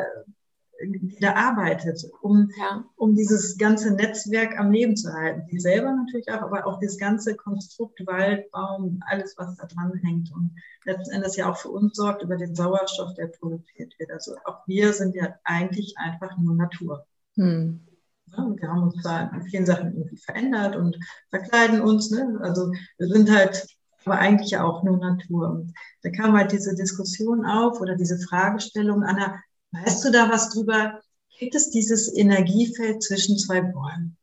die 0.83 1.18
da 1.20 1.35
arbeitet, 1.35 2.05
um, 2.22 2.51
ja. 2.59 2.85
um 2.96 3.14
dieses 3.14 3.57
ganze 3.59 3.92
Netzwerk 3.94 4.59
am 4.59 4.70
Leben 4.70 4.96
zu 4.96 5.12
halten. 5.12 5.46
Die 5.51 5.59
selber 5.59 5.92
natürlich 5.92 6.31
auch, 6.31 6.42
aber 6.42 6.66
auch 6.66 6.79
das 6.81 6.99
ganze 6.99 7.35
Konstrukt, 7.35 8.07
Wald, 8.07 8.51
Baum, 8.51 9.01
alles, 9.07 9.35
was 9.37 9.57
da 9.57 9.66
dran 9.66 9.92
hängt 10.03 10.33
und 10.33 10.53
letzten 10.85 11.14
Endes 11.14 11.37
ja 11.37 11.51
auch 11.51 11.57
für 11.57 11.70
uns 11.70 11.96
sorgt 11.96 12.22
über 12.22 12.37
den 12.37 12.55
Sauerstoff, 12.55 13.14
der 13.14 13.27
produziert 13.27 13.99
wird. 13.99 14.11
Also 14.11 14.37
auch 14.44 14.66
wir 14.66 14.92
sind 14.92 15.14
ja 15.14 15.35
eigentlich 15.44 15.94
einfach 15.99 16.37
nur 16.38 16.55
Natur. 16.55 17.07
Hm. 17.35 17.86
Ne? 18.27 18.57
Wir 18.59 18.69
haben 18.69 18.83
uns 18.83 19.03
da 19.03 19.31
in 19.35 19.43
vielen 19.43 19.67
Sachen 19.67 19.95
irgendwie 19.95 20.17
verändert 20.17 20.77
und 20.77 20.97
verkleiden 21.31 21.81
uns. 21.81 22.11
Ne? 22.11 22.39
Also 22.43 22.73
wir 22.99 23.09
sind 23.09 23.31
halt 23.31 23.67
aber 24.05 24.19
eigentlich 24.19 24.57
auch 24.57 24.83
nur 24.85 24.99
Natur. 24.99 25.51
Und 25.51 25.75
da 26.03 26.11
kam 26.11 26.37
halt 26.37 26.53
diese 26.53 26.75
Diskussion 26.75 27.45
auf 27.45 27.81
oder 27.81 27.97
diese 27.97 28.19
Fragestellung, 28.19 29.03
Anna, 29.03 29.41
weißt 29.73 30.05
du 30.05 30.12
da 30.12 30.31
was 30.31 30.51
drüber? 30.51 31.01
Gibt 31.39 31.55
es 31.55 31.71
dieses 31.71 32.15
Energiefeld 32.17 33.03
zwischen 33.03 33.37
zwei 33.37 33.61
Bäumen? 33.61 34.17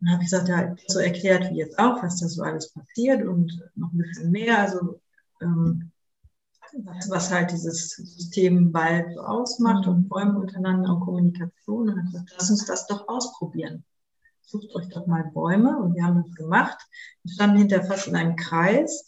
dann 0.00 0.14
habe 0.14 0.22
ich 0.22 0.30
gesagt, 0.30 0.48
ja, 0.48 0.74
so 0.86 0.98
erklärt 0.98 1.50
wie 1.50 1.58
jetzt 1.58 1.78
auch, 1.78 2.02
was 2.02 2.20
da 2.20 2.28
so 2.28 2.42
alles 2.42 2.72
passiert 2.72 3.22
und 3.22 3.52
noch 3.74 3.92
ein 3.92 3.98
bisschen 3.98 4.30
mehr. 4.30 4.58
Also 4.58 5.00
ähm, 5.42 5.89
was, 7.08 7.30
halt 7.30 7.50
dieses 7.52 7.90
System 7.90 8.72
Wald 8.72 9.12
so 9.14 9.20
ausmacht 9.20 9.86
und 9.86 10.08
Bäume 10.08 10.38
untereinander 10.38 10.94
und 10.94 11.00
Kommunikation. 11.00 11.90
Und 11.90 12.04
gesagt, 12.06 12.32
lass 12.36 12.50
uns 12.50 12.64
das 12.66 12.86
doch 12.86 13.08
ausprobieren. 13.08 13.84
Sucht 14.42 14.74
euch 14.74 14.88
doch 14.88 15.06
mal 15.06 15.24
Bäume 15.32 15.78
und 15.78 15.94
wir 15.94 16.04
haben 16.04 16.22
das 16.24 16.34
gemacht. 16.34 16.78
Wir 17.22 17.32
standen 17.32 17.58
hinterher 17.58 17.86
fast 17.86 18.08
in 18.08 18.16
einem 18.16 18.36
Kreis, 18.36 19.06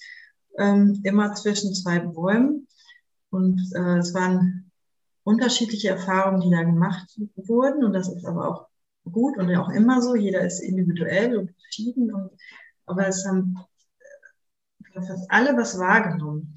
ähm, 0.59 1.01
immer 1.05 1.35
zwischen 1.35 1.75
zwei 1.75 1.99
Bäumen. 1.99 2.69
Und 3.31 3.61
äh, 3.75 3.99
es 3.99 4.15
waren 4.15 4.71
unterschiedliche 5.25 5.89
Erfahrungen, 5.89 6.43
die 6.43 6.51
da 6.51 6.63
gemacht 6.63 7.19
wurden. 7.37 7.85
Und 7.85 7.93
das 7.93 8.09
ist 8.09 8.25
aber 8.27 8.49
auch 8.49 8.67
gut 9.11 9.37
und 9.39 9.55
auch 9.57 9.71
immer 9.71 10.01
so. 10.03 10.15
Jeder 10.15 10.43
ist 10.43 10.61
individuell 10.61 11.37
und 11.37 11.51
verschieden. 11.51 12.13
Und, 12.13 12.31
aber 12.87 13.09
es 13.09 13.27
haben 13.27 13.57
fast 14.95 15.31
alle 15.31 15.57
was 15.57 15.79
wahrgenommen. 15.79 16.55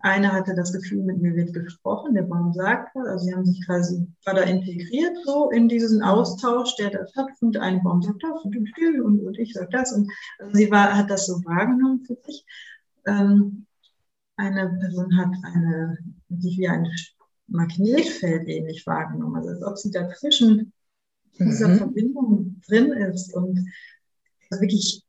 Eine 0.00 0.32
hatte 0.32 0.54
das 0.54 0.72
Gefühl, 0.72 1.04
mit 1.04 1.20
mir 1.20 1.34
wird 1.34 1.52
gesprochen, 1.52 2.14
der 2.14 2.22
Baum 2.22 2.52
sagt 2.52 2.94
was, 2.94 3.06
also 3.06 3.24
sie 3.24 3.34
haben 3.34 3.44
sich 3.44 3.64
quasi, 3.64 4.06
war 4.24 4.34
da 4.34 4.42
integriert 4.42 5.16
so 5.24 5.50
in 5.50 5.68
diesen 5.68 6.02
Austausch, 6.02 6.74
der 6.76 6.90
da 6.90 7.06
stattfindet. 7.06 7.62
Ein 7.62 7.82
Baum 7.82 8.02
sagt 8.02 8.22
das 8.22 8.44
und, 8.44 8.56
und, 9.04 9.20
und 9.20 9.38
ich 9.38 9.52
sage 9.52 9.68
das 9.70 9.92
und 9.92 10.10
also 10.38 10.52
sie 10.54 10.70
war, 10.70 10.96
hat 10.96 11.10
das 11.10 11.26
so 11.26 11.34
wahrgenommen 11.44 12.04
für 12.04 12.16
sich. 12.26 12.44
Ähm, 13.06 13.66
eine 14.36 14.76
Person 14.80 15.16
hat 15.16 15.30
eine, 15.42 15.98
sich 16.30 16.58
wie 16.58 16.68
ein 16.68 16.88
Magnetfeld 17.46 18.48
ähnlich 18.48 18.86
wahrgenommen, 18.86 19.36
also 19.36 19.50
als 19.50 19.62
ob 19.62 19.78
sie 19.78 19.90
dazwischen 19.90 20.72
in 21.34 21.46
dieser 21.46 21.68
mhm. 21.68 21.76
Verbindung 21.78 22.60
drin 22.66 22.92
ist 22.92 23.34
und 23.34 23.58
wirklich 24.50 25.02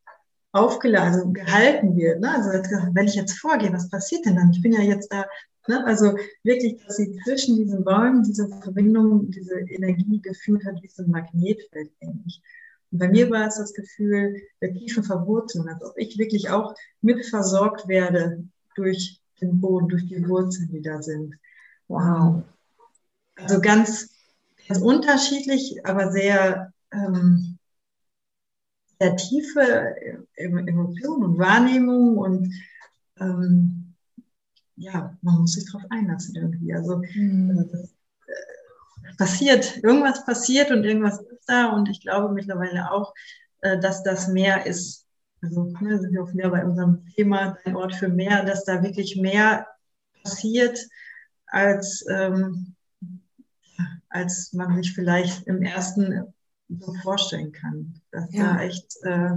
aufgeladen, 0.53 1.13
also 1.15 1.31
gehalten 1.31 1.97
wird. 1.97 2.21
Ne? 2.21 2.29
Also 2.29 2.49
wenn 2.93 3.07
ich 3.07 3.15
jetzt 3.15 3.37
vorgehe, 3.39 3.73
was 3.73 3.89
passiert 3.89 4.25
denn 4.25 4.35
dann? 4.35 4.51
Ich 4.51 4.61
bin 4.61 4.71
ja 4.71 4.81
jetzt 4.81 5.11
da, 5.11 5.25
ne? 5.67 5.83
also 5.85 6.15
wirklich, 6.43 6.81
dass 6.85 6.97
sie 6.97 7.19
zwischen 7.25 7.57
diesen 7.57 7.83
Bäumen 7.83 8.23
diese 8.23 8.47
Verbindung, 8.61 9.29
diese 9.31 9.59
Energie 9.59 10.21
gefühlt 10.21 10.63
hat, 10.65 10.81
wie 10.81 10.87
so 10.87 11.03
ein 11.03 11.11
Magnetfeld 11.11 11.91
ähnlich. 11.99 12.41
Und 12.91 12.99
bei 12.99 13.09
mir 13.09 13.29
war 13.31 13.47
es 13.47 13.57
das 13.57 13.73
Gefühl 13.73 14.41
der 14.61 14.73
tiefen 14.73 15.03
Verwurzelung, 15.03 15.67
als 15.67 15.83
ob 15.83 15.97
ich 15.97 16.17
wirklich 16.19 16.51
auch 16.51 16.75
mit 17.01 17.25
versorgt 17.25 17.87
werde 17.87 18.43
durch 18.75 19.19
den 19.41 19.59
Boden, 19.59 19.89
durch 19.89 20.05
die 20.05 20.27
Wurzeln, 20.27 20.69
die 20.71 20.81
da 20.81 21.01
sind. 21.01 21.35
Wow. 21.87 22.43
Also 23.35 23.59
ganz, 23.59 24.11
ganz 24.67 24.79
unterschiedlich, 24.79 25.83
aber 25.83 26.11
sehr, 26.11 26.71
ähm, 26.91 27.52
sehr 29.03 29.15
tiefe 29.15 29.95
Emotionen 30.35 31.23
und 31.23 31.39
Wahrnehmungen 31.39 32.17
und 32.17 32.53
ähm, 33.19 33.95
ja, 34.75 35.17
man 35.21 35.41
muss 35.41 35.53
sich 35.53 35.65
darauf 35.71 35.83
einlassen 35.91 36.35
irgendwie. 36.35 36.73
Also 36.73 37.01
mhm. 37.15 37.69
das, 37.71 37.89
äh, 38.27 39.15
passiert, 39.17 39.83
irgendwas 39.83 40.25
passiert 40.25 40.71
und 40.71 40.83
irgendwas 40.83 41.19
ist 41.19 41.47
da 41.47 41.71
und 41.71 41.89
ich 41.89 42.01
glaube 42.01 42.33
mittlerweile 42.33 42.91
auch, 42.91 43.13
äh, 43.61 43.77
dass 43.79 44.03
das 44.03 44.27
mehr 44.29 44.65
ist. 44.65 45.05
Also 45.41 45.65
ne, 45.81 45.99
sind 45.99 46.13
wir 46.13 46.23
auch 46.23 46.33
wieder 46.33 46.49
bei 46.49 46.65
unserem 46.65 47.05
Thema, 47.15 47.57
ein 47.65 47.75
Ort 47.75 47.95
für 47.95 48.07
mehr, 48.07 48.45
dass 48.45 48.63
da 48.63 48.81
wirklich 48.81 49.17
mehr 49.17 49.67
passiert, 50.23 50.79
als, 51.47 52.05
ähm, 52.09 52.75
als 54.07 54.53
man 54.53 54.77
sich 54.77 54.93
vielleicht 54.93 55.45
im 55.47 55.61
ersten 55.61 56.32
so 56.69 56.93
vorstellen 57.01 57.51
kann. 57.51 57.93
Dass 58.11 58.33
ja. 58.33 58.53
da 58.53 58.61
echt 58.61 58.97
äh, 59.03 59.31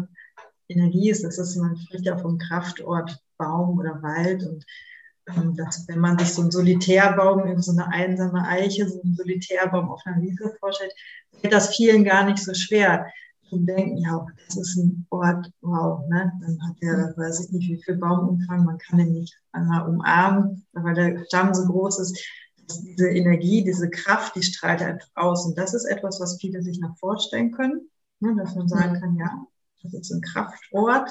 Energie 0.69 1.11
ist. 1.11 1.25
Das 1.25 1.39
ist, 1.39 1.57
man 1.57 1.77
spricht 1.77 2.07
ja 2.07 2.17
vom 2.19 2.39
Kraftort 2.39 3.19
Baum 3.39 3.79
oder 3.79 4.03
Wald 4.03 4.43
und 4.45 4.65
ähm, 5.29 5.57
dass, 5.57 5.87
wenn 5.89 5.99
man 5.99 6.19
sich 6.19 6.33
so 6.33 6.43
einen 6.43 6.51
Solitärbaum, 6.51 7.61
so 7.61 7.73
eine 7.73 7.89
einsame 7.89 8.47
Eiche, 8.47 8.89
so 8.89 9.03
einen 9.03 9.17
Solitärbaum 9.17 9.91
auf 9.91 10.01
einer 10.05 10.23
Wiese 10.23 10.55
vorstellt, 10.61 10.93
fällt 11.41 11.53
das 11.53 11.75
vielen 11.75 12.05
gar 12.05 12.25
nicht 12.25 12.39
so 12.39 12.55
schwer 12.55 13.07
zu 13.49 13.59
denken, 13.59 13.99
ja, 13.99 14.27
das 14.47 14.57
ist 14.57 14.77
ein 14.77 15.07
Ort, 15.11 15.51
wow, 15.61 16.01
ne? 16.09 16.33
dann 16.41 16.59
hat 16.67 16.77
der, 16.83 17.15
weiß 17.17 17.45
ich 17.45 17.53
nicht, 17.53 17.71
wie 17.71 17.83
viel 17.83 17.97
Baumumfang, 17.97 18.65
man 18.65 18.79
kann 18.79 18.99
ihn 18.99 19.13
nicht 19.13 19.37
einmal 19.53 19.89
umarmen, 19.89 20.67
weil 20.73 20.95
der 20.95 21.25
Stamm 21.27 21.55
so 21.55 21.65
groß 21.67 22.01
ist 22.01 22.19
diese 22.67 23.09
Energie, 23.09 23.65
diese 23.65 23.91
Kraft, 23.91 24.35
die 24.37 24.43
strahlt 24.43 24.83
einfach 24.83 25.09
aus. 25.15 25.47
Und 25.47 25.59
das 25.59 25.75
ist 25.75 25.85
etwas, 25.85 26.21
was 26.21 26.39
viele 26.41 26.63
sich 26.63 26.81
noch 26.81 26.97
vorstellen 26.99 27.53
können, 27.53 27.89
ne, 28.21 28.35
dass 28.37 28.55
man 28.55 28.69
sagen 28.69 28.97
mhm. 28.97 29.01
kann, 29.01 29.17
ja, 29.17 29.47
das 29.83 29.95
ist 29.95 30.11
ein 30.13 30.21
Kraftort. 30.21 31.11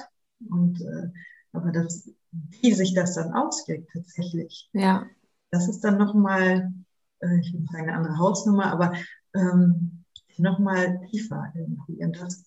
Und 0.49 0.81
äh, 0.81 1.09
aber 1.53 1.71
das, 1.71 2.09
wie 2.31 2.73
sich 2.73 2.93
das 2.93 3.15
dann 3.15 3.33
auswirkt 3.33 3.89
tatsächlich, 3.93 4.69
ja. 4.73 5.05
das 5.51 5.69
ist 5.69 5.81
dann 5.81 5.97
nochmal, 5.97 6.73
äh, 7.19 7.39
ich 7.39 7.53
nicht 7.53 7.71
sagen 7.71 7.89
eine 7.89 7.97
andere 7.97 8.17
Hausnummer, 8.17 8.71
aber 8.71 8.93
ähm, 9.33 10.03
nochmal 10.37 10.99
tiefer 11.09 11.53
irgendwie. 11.55 12.03
Und 12.03 12.19
das 12.19 12.43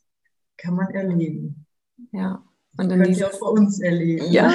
kann 0.59 0.75
man 0.75 0.91
erleben. 0.91 1.67
Ja. 2.13 2.43
Und 2.77 2.93
in 2.93 3.03
dieses, 3.03 3.25
auch 3.25 3.41
bei 3.41 3.47
uns 3.47 3.81
erleben. 3.81 4.31
Ja, 4.31 4.53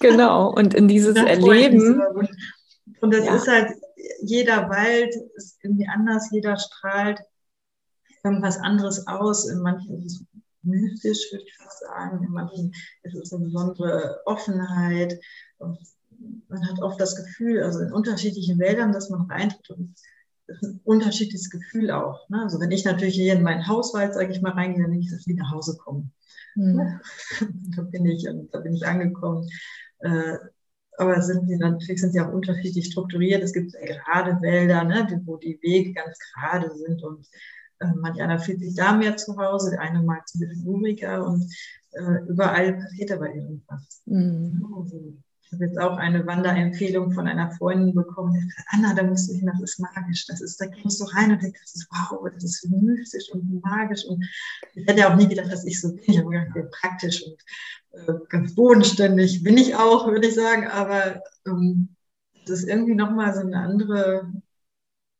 genau. 0.00 0.52
Und 0.52 0.74
in 0.74 0.88
dieses 0.88 1.16
Erleben. 1.16 2.02
Und 3.00 3.14
das 3.14 3.24
ja. 3.24 3.36
ist 3.36 3.48
halt 3.48 3.70
jeder 4.22 4.68
Wald 4.68 5.14
ist 5.34 5.58
irgendwie 5.62 5.88
anders, 5.88 6.30
jeder 6.30 6.56
strahlt 6.56 7.20
irgendwas 8.22 8.58
anderes 8.58 9.06
aus. 9.06 9.48
In 9.48 9.60
manchen 9.60 10.04
ist 10.04 10.20
es 10.20 10.40
mystisch, 10.62 11.32
würde 11.32 11.44
ich 11.44 11.56
fast 11.56 11.80
sagen. 11.80 12.24
In 12.24 12.32
manchen 12.32 12.72
ist 13.02 13.14
es 13.14 13.32
eine 13.32 13.44
besondere 13.44 14.20
Offenheit. 14.24 15.20
Und 15.58 15.78
man 16.48 16.66
hat 16.68 16.80
oft 16.80 17.00
das 17.00 17.16
Gefühl, 17.16 17.62
also 17.62 17.80
in 17.80 17.92
unterschiedlichen 17.92 18.58
Wäldern, 18.58 18.92
dass 18.92 19.10
man 19.10 19.30
reintritt 19.30 19.70
und 19.70 19.94
das 20.46 20.58
ist 20.58 20.68
ein 20.68 20.80
unterschiedliches 20.84 21.48
Gefühl 21.48 21.90
auch. 21.90 22.28
Ne? 22.28 22.42
Also 22.42 22.60
wenn 22.60 22.70
ich 22.70 22.84
natürlich 22.84 23.14
hier 23.14 23.32
in 23.32 23.42
mein 23.42 23.66
Hauswald, 23.66 24.12
sage 24.12 24.30
ich 24.30 24.42
mal, 24.42 24.52
reingehe, 24.52 24.82
dann 24.82 24.92
will 24.92 25.00
ich 25.00 25.10
das 25.10 25.26
wie 25.26 25.34
nach 25.34 25.50
Hause 25.50 25.76
kommen. 25.78 26.12
Mhm. 26.54 27.00
da 27.76 27.82
bin 27.82 28.04
ich, 28.06 28.28
da 28.50 28.60
bin 28.60 28.74
ich 28.74 28.86
angekommen. 28.86 29.48
Äh, 30.00 30.36
aber 30.98 31.20
sind 31.22 31.48
die 31.48 31.56
natürlich 31.56 32.00
sind 32.00 32.12
sie 32.12 32.20
auch 32.20 32.32
unterschiedlich 32.32 32.86
strukturiert. 32.86 33.42
Es 33.42 33.52
gibt 33.52 33.72
gerade 33.72 34.40
Wälder, 34.40 34.84
ne, 34.84 35.20
wo 35.24 35.36
die 35.36 35.58
Wege 35.62 35.92
ganz 35.92 36.18
gerade 36.34 36.70
sind 36.74 37.02
und 37.02 37.26
äh, 37.80 37.86
manch 37.96 38.20
einer 38.20 38.38
fühlt 38.38 38.60
sich 38.60 38.74
da 38.74 38.92
mehr 38.94 39.16
zu 39.16 39.36
Hause, 39.36 39.70
der 39.70 39.80
eine 39.80 40.02
mag 40.02 40.22
es 40.24 40.34
ein 40.34 40.40
bisschen 40.40 40.66
uriger 40.66 41.26
und 41.26 41.52
äh, 41.92 42.28
überall 42.28 42.74
passiert 42.74 43.12
aber 43.12 43.34
irgendwas. 43.34 44.02
Mhm. 44.06 44.66
Also, 44.76 45.16
habe 45.54 45.66
jetzt 45.66 45.78
auch 45.78 45.96
eine 45.96 46.26
Wanderempfehlung 46.26 47.12
von 47.12 47.26
einer 47.26 47.50
Freundin 47.52 47.94
bekommen, 47.94 48.34
die 48.34 48.50
sagt, 48.50 48.68
Anna, 48.70 48.94
da 48.94 49.02
musst 49.02 49.30
du 49.30 49.34
hin, 49.34 49.46
das 49.46 49.60
ist 49.60 49.80
magisch, 49.80 50.26
das 50.26 50.40
ist, 50.40 50.60
da 50.60 50.66
kommst 50.66 51.00
du 51.00 51.04
rein 51.04 51.32
und 51.32 51.42
denkst, 51.42 51.60
das 51.60 51.74
ist 51.74 51.88
wow, 51.90 52.28
das 52.32 52.44
ist 52.44 52.68
mystisch 52.70 53.30
und 53.32 53.62
magisch 53.62 54.04
und 54.04 54.24
ich 54.74 54.86
hätte 54.86 55.00
ja 55.00 55.12
auch 55.12 55.16
nie 55.16 55.28
gedacht, 55.28 55.50
dass 55.50 55.64
ich 55.64 55.80
so 55.80 55.94
bin, 55.94 56.04
ich 56.06 56.18
habe 56.18 56.30
gedacht, 56.30 56.70
praktisch 56.80 57.24
und 57.24 57.42
äh, 57.92 58.12
ganz 58.28 58.54
bodenständig 58.54 59.42
bin 59.42 59.56
ich 59.56 59.74
auch, 59.74 60.06
würde 60.06 60.28
ich 60.28 60.34
sagen, 60.34 60.66
aber 60.66 61.22
ähm, 61.46 61.94
das 62.46 62.60
ist 62.60 62.68
irgendwie 62.68 62.94
nochmal 62.94 63.34
so 63.34 63.40
eine 63.40 63.58
andere 63.58 64.30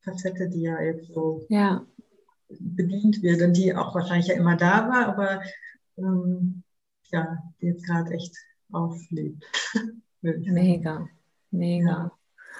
Facette, 0.02 0.48
die 0.48 0.62
ja 0.62 0.80
jetzt 0.80 1.12
so 1.12 1.46
ja. 1.48 1.86
bedient 2.48 3.22
wird 3.22 3.40
und 3.42 3.54
die 3.54 3.74
auch 3.74 3.94
wahrscheinlich 3.94 4.28
ja 4.28 4.34
immer 4.34 4.56
da 4.56 4.88
war, 4.88 5.06
aber 5.06 5.42
ähm, 5.96 6.62
ja, 7.10 7.38
die 7.60 7.66
jetzt 7.66 7.86
gerade 7.86 8.12
echt 8.12 8.36
auflebt. 8.72 9.44
mega, 10.24 11.08
mega. 11.50 12.12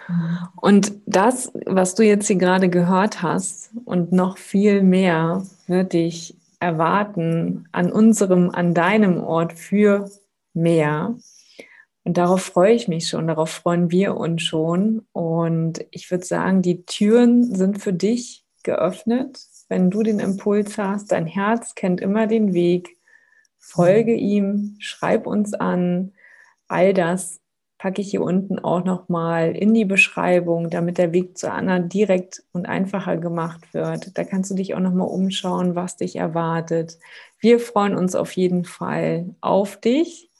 Ja. 0.09 0.53
Und 0.57 0.93
das, 1.07 1.53
was 1.67 1.95
du 1.95 2.03
jetzt 2.03 2.27
hier 2.27 2.37
gerade 2.37 2.69
gehört 2.69 3.23
hast 3.23 3.71
und 3.85 4.13
noch 4.13 4.39
viel 4.39 4.83
mehr, 4.83 5.47
wird 5.67 5.93
dich 5.93 6.37
erwarten 6.61 7.69
an 7.73 7.91
unserem, 7.91 8.51
an 8.51 8.75
deinem 8.75 9.23
Ort 9.23 9.55
für 9.55 10.11
mehr. 10.53 11.17
Und 12.05 12.19
darauf 12.19 12.43
freue 12.43 12.75
ich 12.75 12.87
mich 12.87 13.09
schon, 13.09 13.27
darauf 13.27 13.51
freuen 13.51 13.91
wir 13.91 14.17
uns 14.17 14.43
schon. 14.43 15.07
Und 15.13 15.85
ich 15.91 16.11
würde 16.11 16.25
sagen, 16.25 16.61
die 16.61 16.85
Türen 16.85 17.55
sind 17.55 17.81
für 17.81 17.95
dich 17.95 18.45
geöffnet. 18.63 19.41
Wenn 19.69 19.91
du 19.91 20.03
den 20.03 20.21
Impuls 20.21 20.77
hast, 20.77 21.13
dein 21.13 21.27
Herz 21.27 21.75
kennt 21.75 22.03
immer 22.03 22.27
den 22.27 22.53
Weg, 22.53 22.97
folge 23.59 24.15
ihm, 24.15 24.77
schreib 24.79 25.27
uns 25.27 25.55
an. 25.55 26.13
All 26.69 26.93
das 26.93 27.41
packe 27.85 28.01
ich 28.01 28.13
hier 28.13 28.23
unten 28.23 28.59
auch 28.59 28.83
nochmal 28.83 29.55
in 29.55 29.75
die 29.75 29.85
Beschreibung, 29.85 30.71
damit 30.71 30.97
der 30.97 31.13
Weg 31.13 31.37
zu 31.37 31.53
Anna 31.53 31.81
direkt 31.81 32.43
und 32.53 32.65
einfacher 32.65 33.19
gemacht 33.19 33.75
wird. 33.75 34.17
Da 34.17 34.25
kannst 34.25 34.51
du 34.51 34.55
dich 34.55 34.75
auch 34.75 34.81
nochmal 34.81 35.09
umschauen, 35.09 35.75
was 35.75 35.99
dich 35.99 36.17
erwartet. 36.17 36.99
Wir 37.41 37.61
freuen 37.61 37.95
uns 37.95 38.15
auf 38.15 38.33
jeden 38.33 38.65
Fall 38.65 39.35
auf 39.43 39.79
dich 39.79 40.31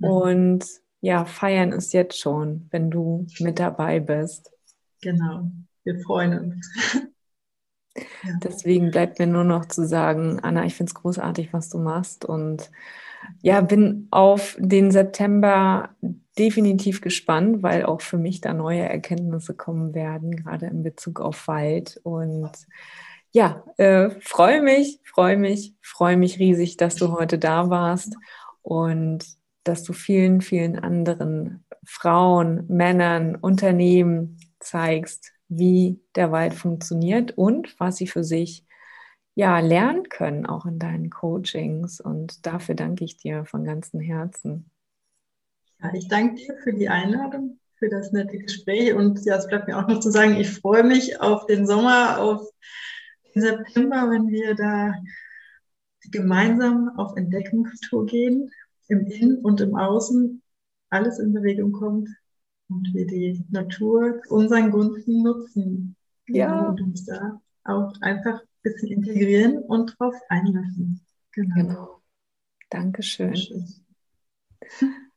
mhm. 0.00 0.06
und 0.10 0.66
ja, 1.00 1.24
feiern 1.24 1.72
es 1.72 1.94
jetzt 1.94 2.20
schon, 2.20 2.68
wenn 2.70 2.90
du 2.90 3.26
mit 3.38 3.58
dabei 3.58 3.98
bist. 3.98 4.52
Genau, 5.00 5.50
wir 5.82 5.98
freuen 6.00 6.38
uns. 6.38 6.94
Deswegen 8.44 8.90
bleibt 8.90 9.18
mir 9.18 9.26
nur 9.26 9.44
noch 9.44 9.64
zu 9.64 9.86
sagen, 9.86 10.40
Anna, 10.42 10.66
ich 10.66 10.74
finde 10.74 10.90
es 10.90 10.94
großartig, 10.94 11.54
was 11.54 11.70
du 11.70 11.78
machst 11.78 12.26
und 12.26 12.70
ja, 13.40 13.62
bin 13.62 14.08
auf 14.10 14.58
den 14.60 14.90
September 14.90 15.88
definitiv 16.38 17.00
gespannt, 17.00 17.62
weil 17.62 17.84
auch 17.84 18.00
für 18.00 18.18
mich 18.18 18.40
da 18.40 18.52
neue 18.52 18.82
Erkenntnisse 18.82 19.54
kommen 19.54 19.94
werden, 19.94 20.36
gerade 20.36 20.66
in 20.66 20.82
Bezug 20.82 21.20
auf 21.20 21.48
Wald. 21.48 22.00
Und 22.02 22.50
ja, 23.32 23.64
äh, 23.76 24.10
freue 24.20 24.62
mich, 24.62 25.00
freue 25.04 25.36
mich, 25.36 25.74
freue 25.82 26.16
mich 26.16 26.38
riesig, 26.38 26.76
dass 26.76 26.96
du 26.96 27.12
heute 27.12 27.38
da 27.38 27.70
warst 27.70 28.16
und 28.62 29.24
dass 29.64 29.82
du 29.82 29.92
vielen, 29.92 30.40
vielen 30.40 30.78
anderen 30.78 31.64
Frauen, 31.84 32.66
Männern, 32.68 33.36
Unternehmen 33.36 34.38
zeigst, 34.60 35.32
wie 35.48 36.00
der 36.14 36.32
Wald 36.32 36.54
funktioniert 36.54 37.36
und 37.36 37.78
was 37.78 37.96
sie 37.96 38.06
für 38.06 38.24
sich 38.24 38.64
ja 39.34 39.60
lernen 39.60 40.08
können, 40.08 40.46
auch 40.46 40.66
in 40.66 40.78
deinen 40.78 41.10
Coachings. 41.10 42.00
Und 42.00 42.46
dafür 42.46 42.74
danke 42.74 43.04
ich 43.04 43.16
dir 43.16 43.44
von 43.44 43.64
ganzem 43.64 44.00
Herzen. 44.00 44.70
Ja, 45.82 45.92
ich 45.94 46.08
danke 46.08 46.36
dir 46.36 46.56
für 46.62 46.72
die 46.72 46.88
Einladung, 46.88 47.58
für 47.76 47.88
das 47.88 48.12
nette 48.12 48.38
Gespräch 48.38 48.94
und 48.94 49.24
ja, 49.24 49.36
es 49.36 49.46
bleibt 49.46 49.68
mir 49.68 49.78
auch 49.78 49.88
noch 49.88 50.00
zu 50.00 50.10
sagen, 50.10 50.36
ich 50.36 50.50
freue 50.50 50.84
mich 50.84 51.20
auf 51.20 51.46
den 51.46 51.66
Sommer, 51.66 52.18
auf 52.18 52.48
den 53.34 53.42
September, 53.42 54.10
wenn 54.10 54.28
wir 54.28 54.54
da 54.54 54.94
gemeinsam 56.10 56.90
auf 56.96 57.16
Entdeckungstour 57.16 58.06
gehen, 58.06 58.50
im 58.88 59.06
Innen 59.06 59.38
und 59.38 59.60
im 59.60 59.76
Außen, 59.76 60.42
alles 60.90 61.18
in 61.18 61.32
Bewegung 61.32 61.72
kommt 61.72 62.08
und 62.68 62.92
wir 62.94 63.06
die 63.06 63.44
Natur 63.50 64.20
unseren 64.28 64.70
Gunsten 64.70 65.22
nutzen. 65.22 65.96
Ja. 66.28 66.68
Und 66.68 66.80
uns 66.80 67.04
da 67.04 67.40
auch 67.64 67.92
einfach 68.00 68.40
ein 68.40 68.46
bisschen 68.62 68.88
integrieren 68.88 69.58
und 69.58 69.96
drauf 69.98 70.14
einlassen. 70.28 71.00
Genau. 71.32 71.54
genau. 71.54 72.02
Dankeschön. 72.70 73.34